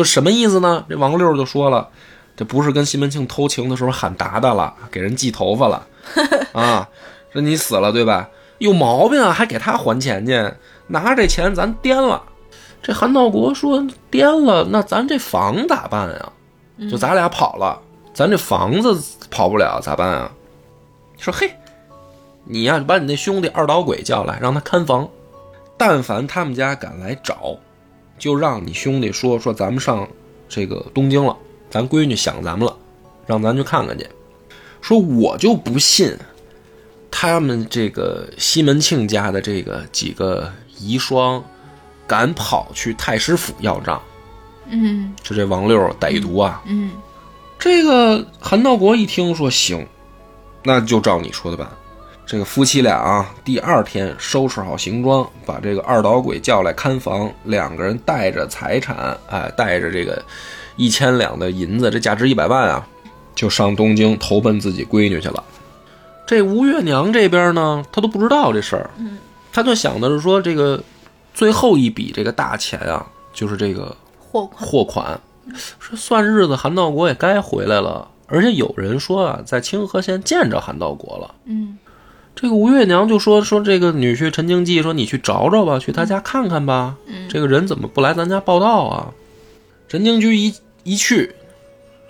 [0.00, 0.82] 就什么意思呢？
[0.88, 1.86] 这王六就说了。
[2.34, 5.86] 这不是跟西门庆偷情的时候喊达达了，给人系头发了
[6.56, 6.88] 啊？
[7.34, 8.30] 说你死了对吧？
[8.56, 10.50] 有毛病啊，还给他还钱去？
[10.86, 12.22] 拿着这钱咱颠了。
[12.82, 16.32] 这韩道国说颠了，那咱这房咋办呀？
[16.90, 17.78] 就咱俩跑了，
[18.14, 18.98] 咱这房子
[19.30, 20.32] 跑不了咋办啊？
[21.18, 21.54] 说嘿，
[22.44, 25.06] 你呀，把你那兄弟二捣鬼叫来，让他看房。
[25.76, 27.54] 但凡他们家敢来找，
[28.20, 30.06] 就让你兄弟说说咱们上
[30.48, 31.36] 这个东京了。
[31.70, 32.76] 咱闺女想咱们了，
[33.26, 34.04] 让咱去看看去。
[34.80, 36.16] 说我就不信，
[37.10, 41.42] 他们这个西门庆家的这个几个遗孀，
[42.06, 44.02] 敢跑去太师府要账。
[44.66, 46.60] 嗯，就这王六歹毒啊。
[46.66, 46.90] 嗯，
[47.58, 49.86] 这个韩道国一听说行，
[50.64, 51.70] 那就照你说的办。
[52.30, 60.22] 这个夫妻俩啊，第二天收拾好行装，把这个二捣鬼叫来看房，两个人带着财产，哎，带着这个。
[60.76, 62.86] 一千两的银子，这价值一百万啊，
[63.34, 65.42] 就上东京投奔自己闺女去了。
[66.24, 69.18] 这吴月娘这边呢，她都不知道这事儿，嗯，
[69.52, 70.80] 她就想的是说，这个
[71.34, 74.70] 最后一笔这个大钱啊，就是这个货款。
[74.70, 75.20] 货款，
[75.80, 78.06] 说算日子，韩道国也该回来了。
[78.28, 81.34] 而且有人说啊，在清河县见着韩道国了。
[81.46, 81.76] 嗯，
[82.40, 86.96] 这个吴月娘就说说这个女婿陈经济说你去找找吧，去他家看看吧。
[87.06, 89.12] 嗯，这个人怎么不来咱家报道啊？
[89.88, 90.54] 陈经济一。
[90.82, 91.30] 一去，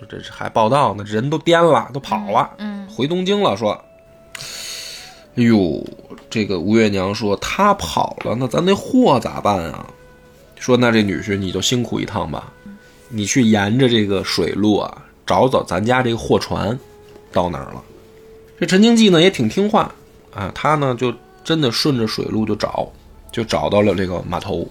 [0.08, 3.56] 这是还报道呢，人都颠了，都跑了，嗯，回东京了。
[3.56, 3.72] 说，
[5.34, 5.84] 哎呦，
[6.30, 9.84] 这个吴月娘说他跑了，那咱那货咋办啊？
[10.54, 12.52] 说那这女婿你就辛苦一趟吧，
[13.08, 16.78] 你去沿着这个水路啊，找找咱家这个货船
[17.32, 17.82] 到哪儿了。
[18.60, 19.92] 这陈经济呢也挺听话
[20.34, 21.12] 啊，他呢就
[21.42, 22.88] 真的顺着水路就找，
[23.32, 24.66] 就找到了这个码头。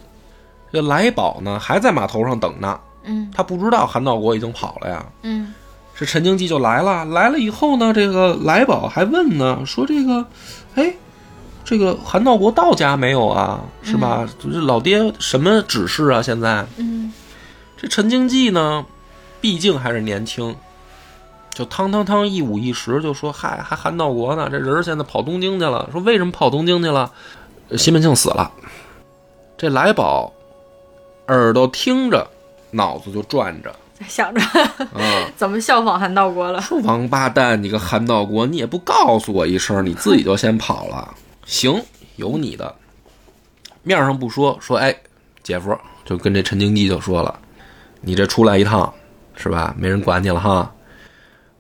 [0.72, 2.80] 这来宝呢还在码头上等呢。
[3.04, 5.06] 嗯，他不知道韩道国已经跑了呀。
[5.24, 5.54] 嗯，
[5.96, 10.26] 这陈经济就来了，来了以后呢，这个来宝还问呢，说这个，
[10.76, 10.94] 哎，
[11.64, 13.62] 这个韩道国到家没有啊？
[13.82, 14.28] 是吧？
[14.40, 16.22] 这老爹什么指示啊？
[16.22, 17.12] 现在，嗯，
[17.78, 18.86] 这陈经济呢，
[19.40, 20.56] 毕竟还是年轻，
[21.60, 24.48] 就汤汤汤一五一十就说，嗨，还韩道国呢？
[24.50, 25.90] 这人现在跑东京去了。
[25.92, 27.12] 说为什么跑东京去了？
[27.78, 28.50] 西门庆死了。
[29.58, 30.32] 这来宝
[31.28, 32.26] 耳朵听着。
[32.72, 33.76] 脑子就转着，
[34.08, 36.62] 想着啊， 怎么效仿韩道国了？
[36.62, 41.16] 说王八蛋，你个韩道国，你也不告诉我一声，你自己就先跑了。
[41.46, 41.84] 行，
[42.16, 42.74] 有你的。
[43.82, 44.96] 面上不说，说哎，
[45.42, 47.38] 姐夫就跟这陈经济就说了，
[48.02, 48.94] 你这出来一趟，
[49.36, 49.76] 是吧？
[49.76, 50.72] 没人管你了哈。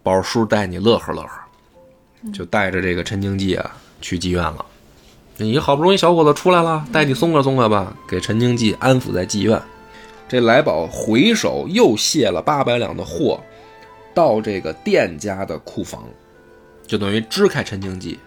[0.09, 1.29] 宝叔带你乐呵乐呵，
[2.33, 4.65] 就带着这个陈经济啊去妓院了。
[5.37, 9.61] 你好不容易小伙子出来了，带你松快松快吧，给陈经济安抚在妓院。
[10.27, 13.39] 这来宝回手又卸了八百两的货，
[14.15, 16.03] 到这个店家的库房，
[16.87, 18.17] 就等于支开陈经济，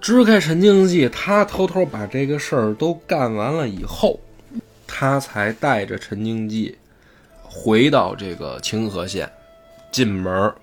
[0.00, 4.20] 支开陈经济，他偷偷把这个事儿都干完了以后，
[4.86, 6.78] 他才带着陈经济
[7.42, 9.28] 回到这个清河县，
[9.90, 10.54] 进门，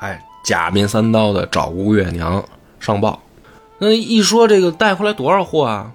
[0.00, 2.42] 哎，假面三刀的找吴月娘
[2.78, 3.20] 上报。
[3.78, 5.92] 那一说这个带回来多少货啊？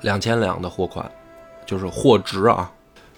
[0.00, 1.10] 两千两的货款，
[1.64, 2.70] 就是货值啊。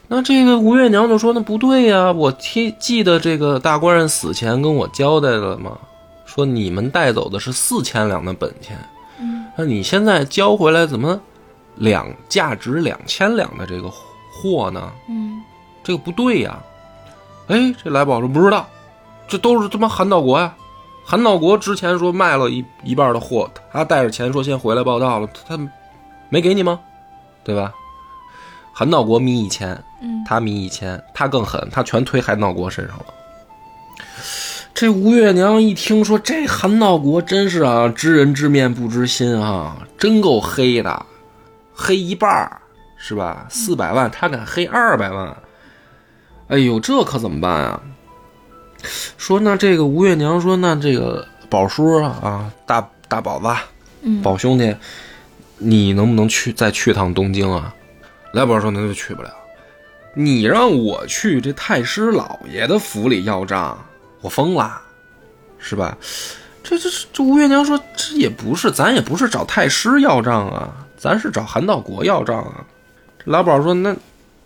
[0.09, 5.77] 那这个吴月娘就说：“那不对呀，我记记得这个大官人死前跟我交代了嘛，
[6.25, 8.79] 说你们带走的是四千两的本钱，
[9.19, 11.21] 嗯，那你现在交回来怎么
[11.75, 14.93] 两价值两千两的这个货呢？
[15.09, 15.43] 嗯，
[15.83, 16.57] 这个不对呀。”
[17.49, 18.69] 哎，这来宝说不知道，
[19.29, 20.55] 这都是他妈韩道国呀。
[21.05, 25.57] 韩道国之前说卖了一一半的货，他带着钱说先回来报道了，他
[26.29, 26.81] 没给你吗？
[27.45, 27.73] 对吧？
[28.73, 29.73] 韩道国迷一千，
[30.03, 33.05] 嗯，他迷一千，他更狠，他全推韩道国身上了。
[34.75, 41.07] 这吴月娘一听说这韩道国真是啊，知人知面不知心啊，真够黑的，
[41.73, 42.61] 黑一半儿
[42.99, 43.47] 是吧？
[43.49, 45.37] 四百万他敢黑二百万，
[46.49, 47.81] 哎呦，这可怎么办啊？
[49.17, 53.47] 说那这个吴月娘说那这个宝叔啊，大大宝子，
[54.03, 54.75] 嗯，宝兄弟，
[55.59, 57.75] 你能不能去再去趟东京啊？
[58.33, 59.33] 来宝说那就去不了，
[60.15, 63.79] 你让我去这太师老爷的府里要账，
[64.21, 64.81] 我疯了，
[65.59, 65.97] 是吧？
[66.63, 72.67] 这这这吴月娘说这也不是，咱也不是找太师要账啊，咱是找韩道国要账啊。
[73.25, 73.95] 这老宝说那，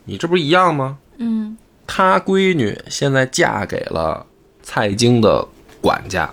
[0.05, 0.99] 你这不是一样吗？
[1.16, 1.57] 嗯，
[1.93, 4.24] 他闺女现在嫁给了
[4.62, 5.45] 蔡京的
[5.80, 6.30] 管家，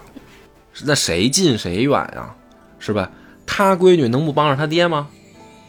[0.86, 2.32] 那谁近谁远呀？
[2.78, 3.10] 是吧？
[3.48, 5.08] 他闺女能不帮着他爹吗？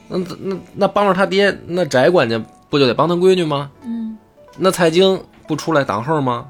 [0.09, 3.71] 那那那帮着他爹，那翟管家不就得帮他闺女吗？
[3.83, 4.19] 嗯，
[4.59, 6.47] 那蔡京不出来挡后吗？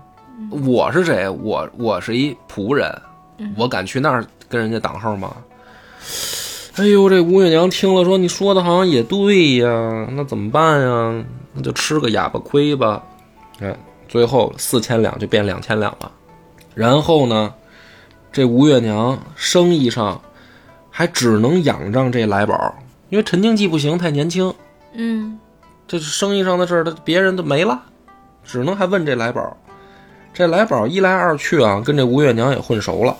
[0.64, 1.28] 我是谁？
[1.28, 2.92] 我我是一仆人，
[3.56, 5.36] 我敢去那儿跟人家挡后吗？
[6.74, 11.24] 哎呦，这吴月娘听了说：“你说的好像也对呀，那怎么办呀？
[11.52, 13.00] 那就吃个哑巴亏吧。”
[13.60, 13.76] 哎，
[14.08, 16.10] 最后四千两就变两千两了。
[16.74, 17.52] 然后呢，
[18.30, 20.20] 这吴月娘生意上
[20.90, 22.74] 还只能仰仗这来宝，
[23.08, 24.54] 因为陈经济不行，太年轻。
[24.92, 25.38] 嗯，
[25.86, 27.82] 这生意上的事儿，他别人都没了，
[28.44, 29.56] 只能还问这来宝。
[30.32, 33.16] 这来宝一来二去啊，跟这吴月娘也混熟了，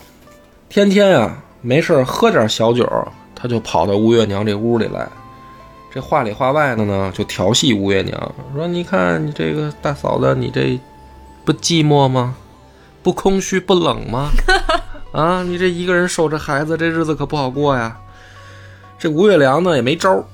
[0.69, 2.87] 天天啊没事喝点小酒，
[3.35, 5.09] 他就跑到吴月娘这屋里来。
[5.91, 10.79] 这话里话外的呢，就调戏吴月娘，说：“你看你这个大嫂子，你这
[11.45, 12.37] 不寂寞吗？
[13.03, 14.31] 不空虚不冷吗？
[15.13, 17.97] 啊，你这一个人守着孩子，这日子可不好过呀。”
[18.99, 20.25] 这吴月娘呢也没招儿，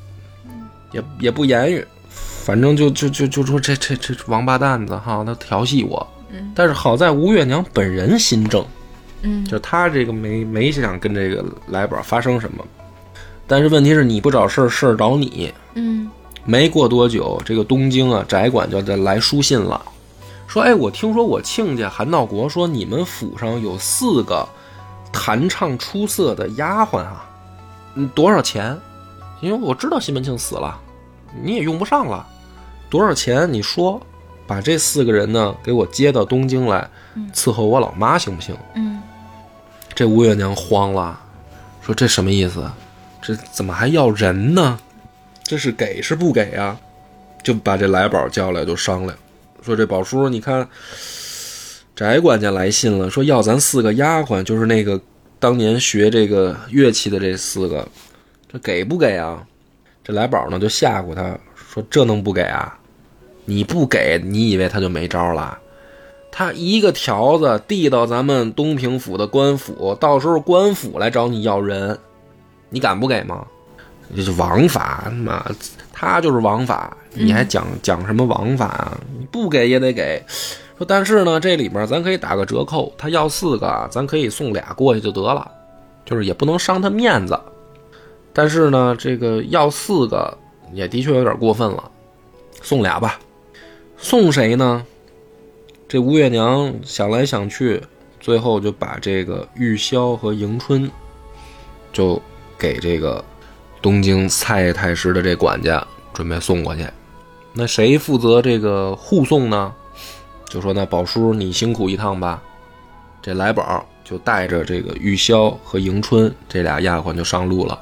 [0.90, 6.06] 也也不言语，反正就就就就说这这这王八蛋子哈，他调戏我。
[6.30, 8.64] 嗯但是好在吴月娘本人心正，
[9.22, 12.64] 嗯，就她这个没没想跟这个来宝发生什么。
[13.46, 15.52] 但是问题是你不找事儿，事儿找你。
[15.74, 16.10] 嗯，
[16.44, 19.80] 没过多久，这个东京啊，宅管就在来书信了，
[20.46, 24.48] 说：“哎，我听说我亲家韩道国说你们府上有四个
[25.12, 27.24] 弹唱出色的丫鬟啊，
[27.94, 28.78] 嗯，多少钱？
[29.40, 30.80] 因为我知道西门庆死了，
[31.42, 32.26] 你也用不上了，
[32.88, 33.52] 多少钱？
[33.52, 34.00] 你说，
[34.46, 36.88] 把这四个人呢给我接到东京来，
[37.34, 39.02] 伺候我老妈行不行？”嗯，
[39.94, 41.20] 这吴月娘慌了，
[41.82, 42.64] 说：“这什么意思？
[43.26, 44.78] 这怎么还要人呢？
[45.42, 46.78] 这是给是不给啊？”
[47.42, 49.16] 就把这来宝叫来，就商量，
[49.62, 50.68] 说：“这宝叔，你看，
[51.94, 55.00] 翟管家来信了，说要咱四个丫鬟，就是那个
[55.38, 57.86] 当年学这个乐器的这四个，
[58.50, 59.42] 这给不给啊？”
[60.02, 62.78] 这来宝呢就吓唬他说：“这能不给啊？
[63.44, 65.58] 你不给，你以为他就没招了？”
[66.32, 71.98] 他一个条子递到咱们东平府的官府，到时候官府来找你要人，
[72.68, 73.46] 你敢不给吗？
[74.14, 75.44] 这是王法，妈，
[75.92, 78.98] 他就是王法，你还讲、讲什么王法啊？
[79.18, 80.22] 你不给也得给。
[80.76, 85.50] 说但是呢，这里面咱可以打个折扣，他要四个，咱可以送俩过去就得了，
[86.04, 87.38] 就是也不能伤他面子。
[88.32, 90.36] 但是呢，这个要四个
[90.72, 91.90] 也的确有点过分了，
[92.60, 93.18] 送俩吧。
[93.96, 94.84] 送谁呢？
[95.88, 97.80] 这吴月娘想来想去，
[98.20, 100.90] 最后就把这个玉箫和迎春，
[101.92, 102.20] 就
[102.58, 103.24] 给这个
[103.82, 106.86] 东京蔡太师的这管家准备送过去。
[107.52, 109.72] 那谁负责这个护送呢？
[110.48, 112.40] 就说那宝叔你辛苦一趟吧。
[113.22, 117.78] 这来宝就带着这个玉箫和迎春这俩丫鬟就上路了，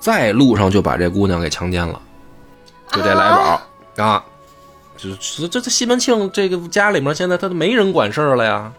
[0.00, 2.00] 在路上就把这姑娘给强奸了。
[2.90, 3.62] 就这来宝
[3.96, 4.24] 啊
[4.96, 8.72] 就是这这西门庆这个家里面现在他都没人管事儿了呀，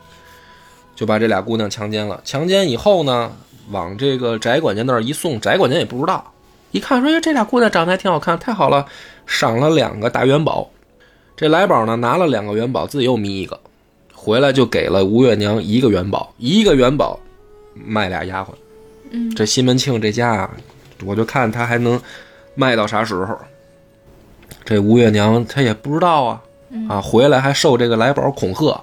[0.96, 2.20] 就把这俩姑娘强奸了。
[2.24, 3.32] 强奸以后呢，
[3.74, 6.32] 往这个翟管家那儿一送，翟管家也不知道，
[6.72, 8.86] 一看说：“哎，这俩姑娘长得还挺好看，太好了，
[9.26, 10.70] 赏了两个大元宝。”
[11.36, 13.60] 这来宝呢拿了两个元宝，自己又迷一个，
[14.14, 17.20] 回来就给了吴月娘一个元宝，一个元宝
[17.74, 18.50] 卖俩丫鬟。
[19.10, 20.52] 嗯，这西门庆这家啊，
[21.04, 22.00] 我就看他还能
[22.56, 23.38] 卖到啥时候。
[24.64, 26.42] 这吴月娘她也不知道啊，
[26.88, 28.80] 啊，回来还受这个来宝恐吓，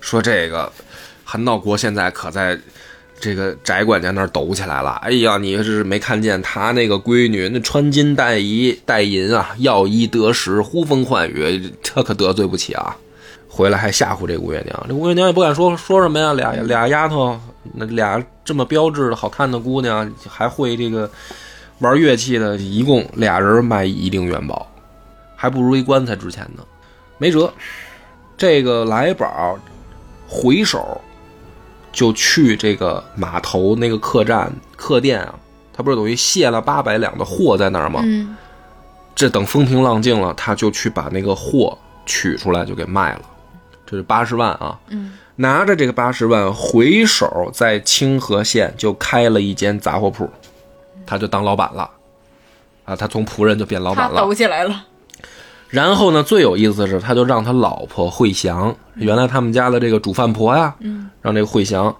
[0.00, 0.70] 说这个
[1.24, 2.56] 韩道国现在可在
[3.22, 4.90] 这个翟管家那儿抖起来了。
[5.00, 12.96] 哎呀，你是没看见他那个闺女那穿金戴银戴银啊，要衣得食，呼风唤雨，这可得罪不起啊！
[13.48, 17.38] 回来还吓唬这吴月娘，这吴月娘也不敢说说什么呀，俩俩丫头，
[17.74, 21.08] 那俩这么标致的好看的姑娘，还会这个
[21.78, 24.66] 玩乐器的，一共俩人卖一锭元宝，
[25.36, 26.64] 还不如一棺材值钱呢。
[27.18, 27.52] 没辙，
[28.36, 29.56] 这个来宝
[30.26, 31.00] 回手
[31.92, 35.34] 就去这个码头那个客栈客店啊，
[35.72, 38.00] 他不是等于卸了八百两的货在那儿吗？
[38.04, 38.36] 嗯
[39.14, 41.76] 这等风平浪静了，他就去把那个货
[42.06, 43.20] 取出来就给卖了，
[43.84, 44.80] 这是八十万啊。
[44.88, 50.28] 嗯拿着这个八十万，回手在清河县就开了一间杂货铺，
[51.06, 51.90] 他就当老板了，
[52.84, 54.20] 啊，他从仆人就变老板了。
[54.20, 54.84] 抖起来了。
[55.72, 61.96] 然后呢，最有意思的是，他就让他老婆惠祥，原来他们家的这个煮饭婆呀，嗯让这个惠祥，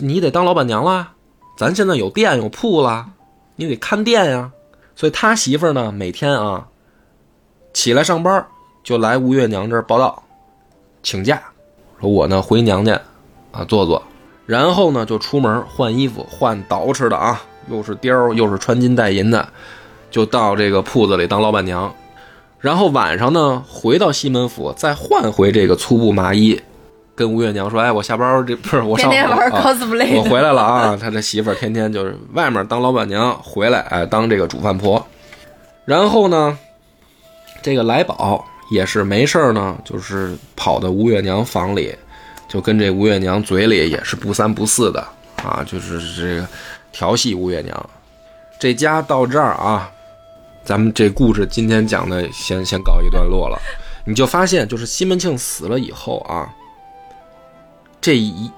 [0.00, 1.12] 你得当老板娘啦，
[1.56, 3.06] 咱现在有店有铺了，
[3.56, 4.50] 你得看店呀。
[4.94, 6.66] 所以他媳妇儿呢，每天啊，
[7.72, 8.46] 起来上班
[8.84, 10.22] 就来吴月娘这儿报道，
[11.02, 11.40] 请假，
[11.98, 13.00] 说我呢回娘家
[13.50, 14.02] 啊坐坐，
[14.44, 17.40] 然后呢就出门换衣服，换捯饬的啊，
[17.70, 19.48] 又是貂又是穿金戴银的，
[20.10, 21.90] 就到这个铺子里当老板娘。
[22.60, 26.60] 然后晚上呢，回到西门府，再换回这个粗布麻衣，
[27.14, 30.98] 跟吴月娘说：“哎，我下班这不是我上天天玩啊 cosplay 的，我回来了啊！
[31.00, 35.04] 他这媳妇儿天天就是外面当老板娘，回来哎当这个煮饭婆。
[35.86, 36.58] 然后呢，
[37.62, 41.94] 这个来宝也是没事儿呢，就是跑到吴月娘房里，
[42.46, 45.02] 就跟这吴月娘嘴里也是不三不四的
[45.42, 46.46] 啊，就是这个
[46.92, 47.90] 调戏吴月娘。
[48.58, 49.90] 这家到这儿啊，
[50.64, 53.60] 咱们这故事今天讲的先先告一段落了。
[54.04, 56.48] 你就发现，就是西门庆死了以后啊，
[58.00, 58.50] 这一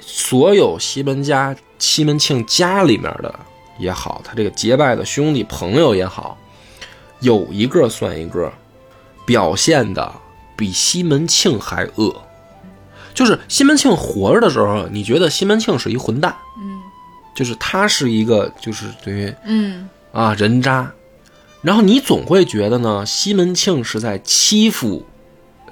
[0.00, 3.34] 所有西门家西门庆家里面的
[3.78, 6.38] 也好，他这个结拜的兄弟朋友也好，
[7.20, 8.52] 有一个算一个，
[9.26, 10.14] 表现的
[10.56, 12.22] 比西门庆还恶。
[13.12, 16.80] 就是西门庆活着的时候，你觉得西门庆是一混蛋，嗯
[17.34, 20.90] 就是他是一个就是等于嗯啊人渣，
[21.66, 25.04] 然后你总会觉得呢，西门庆是在欺负，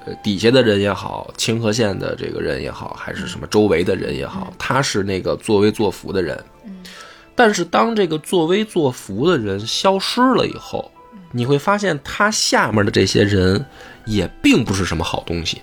[0.05, 6.37] 呃底下的人也好，清河县的这个人也好，还是什么周围的人也好，他是那个作威作福的人。
[7.33, 10.91] 但是当这个作威作福的人消失了以后，
[11.31, 13.65] 你会发现他下面的这些人
[14.03, 15.61] 也并不是什么好东西。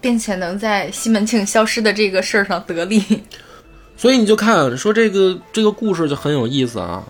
[0.00, 3.00] 并且能在西门庆消失的这个事儿上得利。
[3.96, 7.04] 所以你就看说这个这个故事就很有意思啊，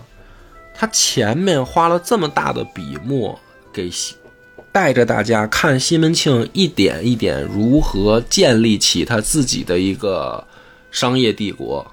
[0.79, 3.37] 他前面花了这么大的笔墨
[3.73, 3.91] 给
[4.71, 10.41] 带着大家看西门庆一点一点如何建立起他自己的一个
[10.89, 11.85] 商业帝国。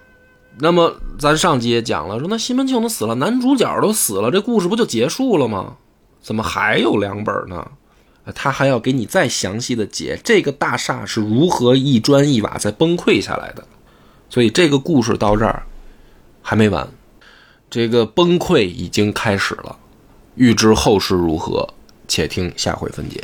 [0.61, 5.79] 那么咱上集也讲了，说那西门庆都死了，男主角都死了，这故事不就结束了吗？
[6.23, 7.69] 怎么还有两本呢？
[8.37, 13.65] 他还要给你再详细的解这个大厦是如何一砖一瓦再崩溃下来的。
[14.31, 15.65] 所以这个故事到这儿
[16.41, 16.89] 还没完，
[17.77, 19.79] 这个崩溃已经开始了。
[20.37, 21.69] 欲知后事如何，
[22.09, 23.23] 且听下回分解。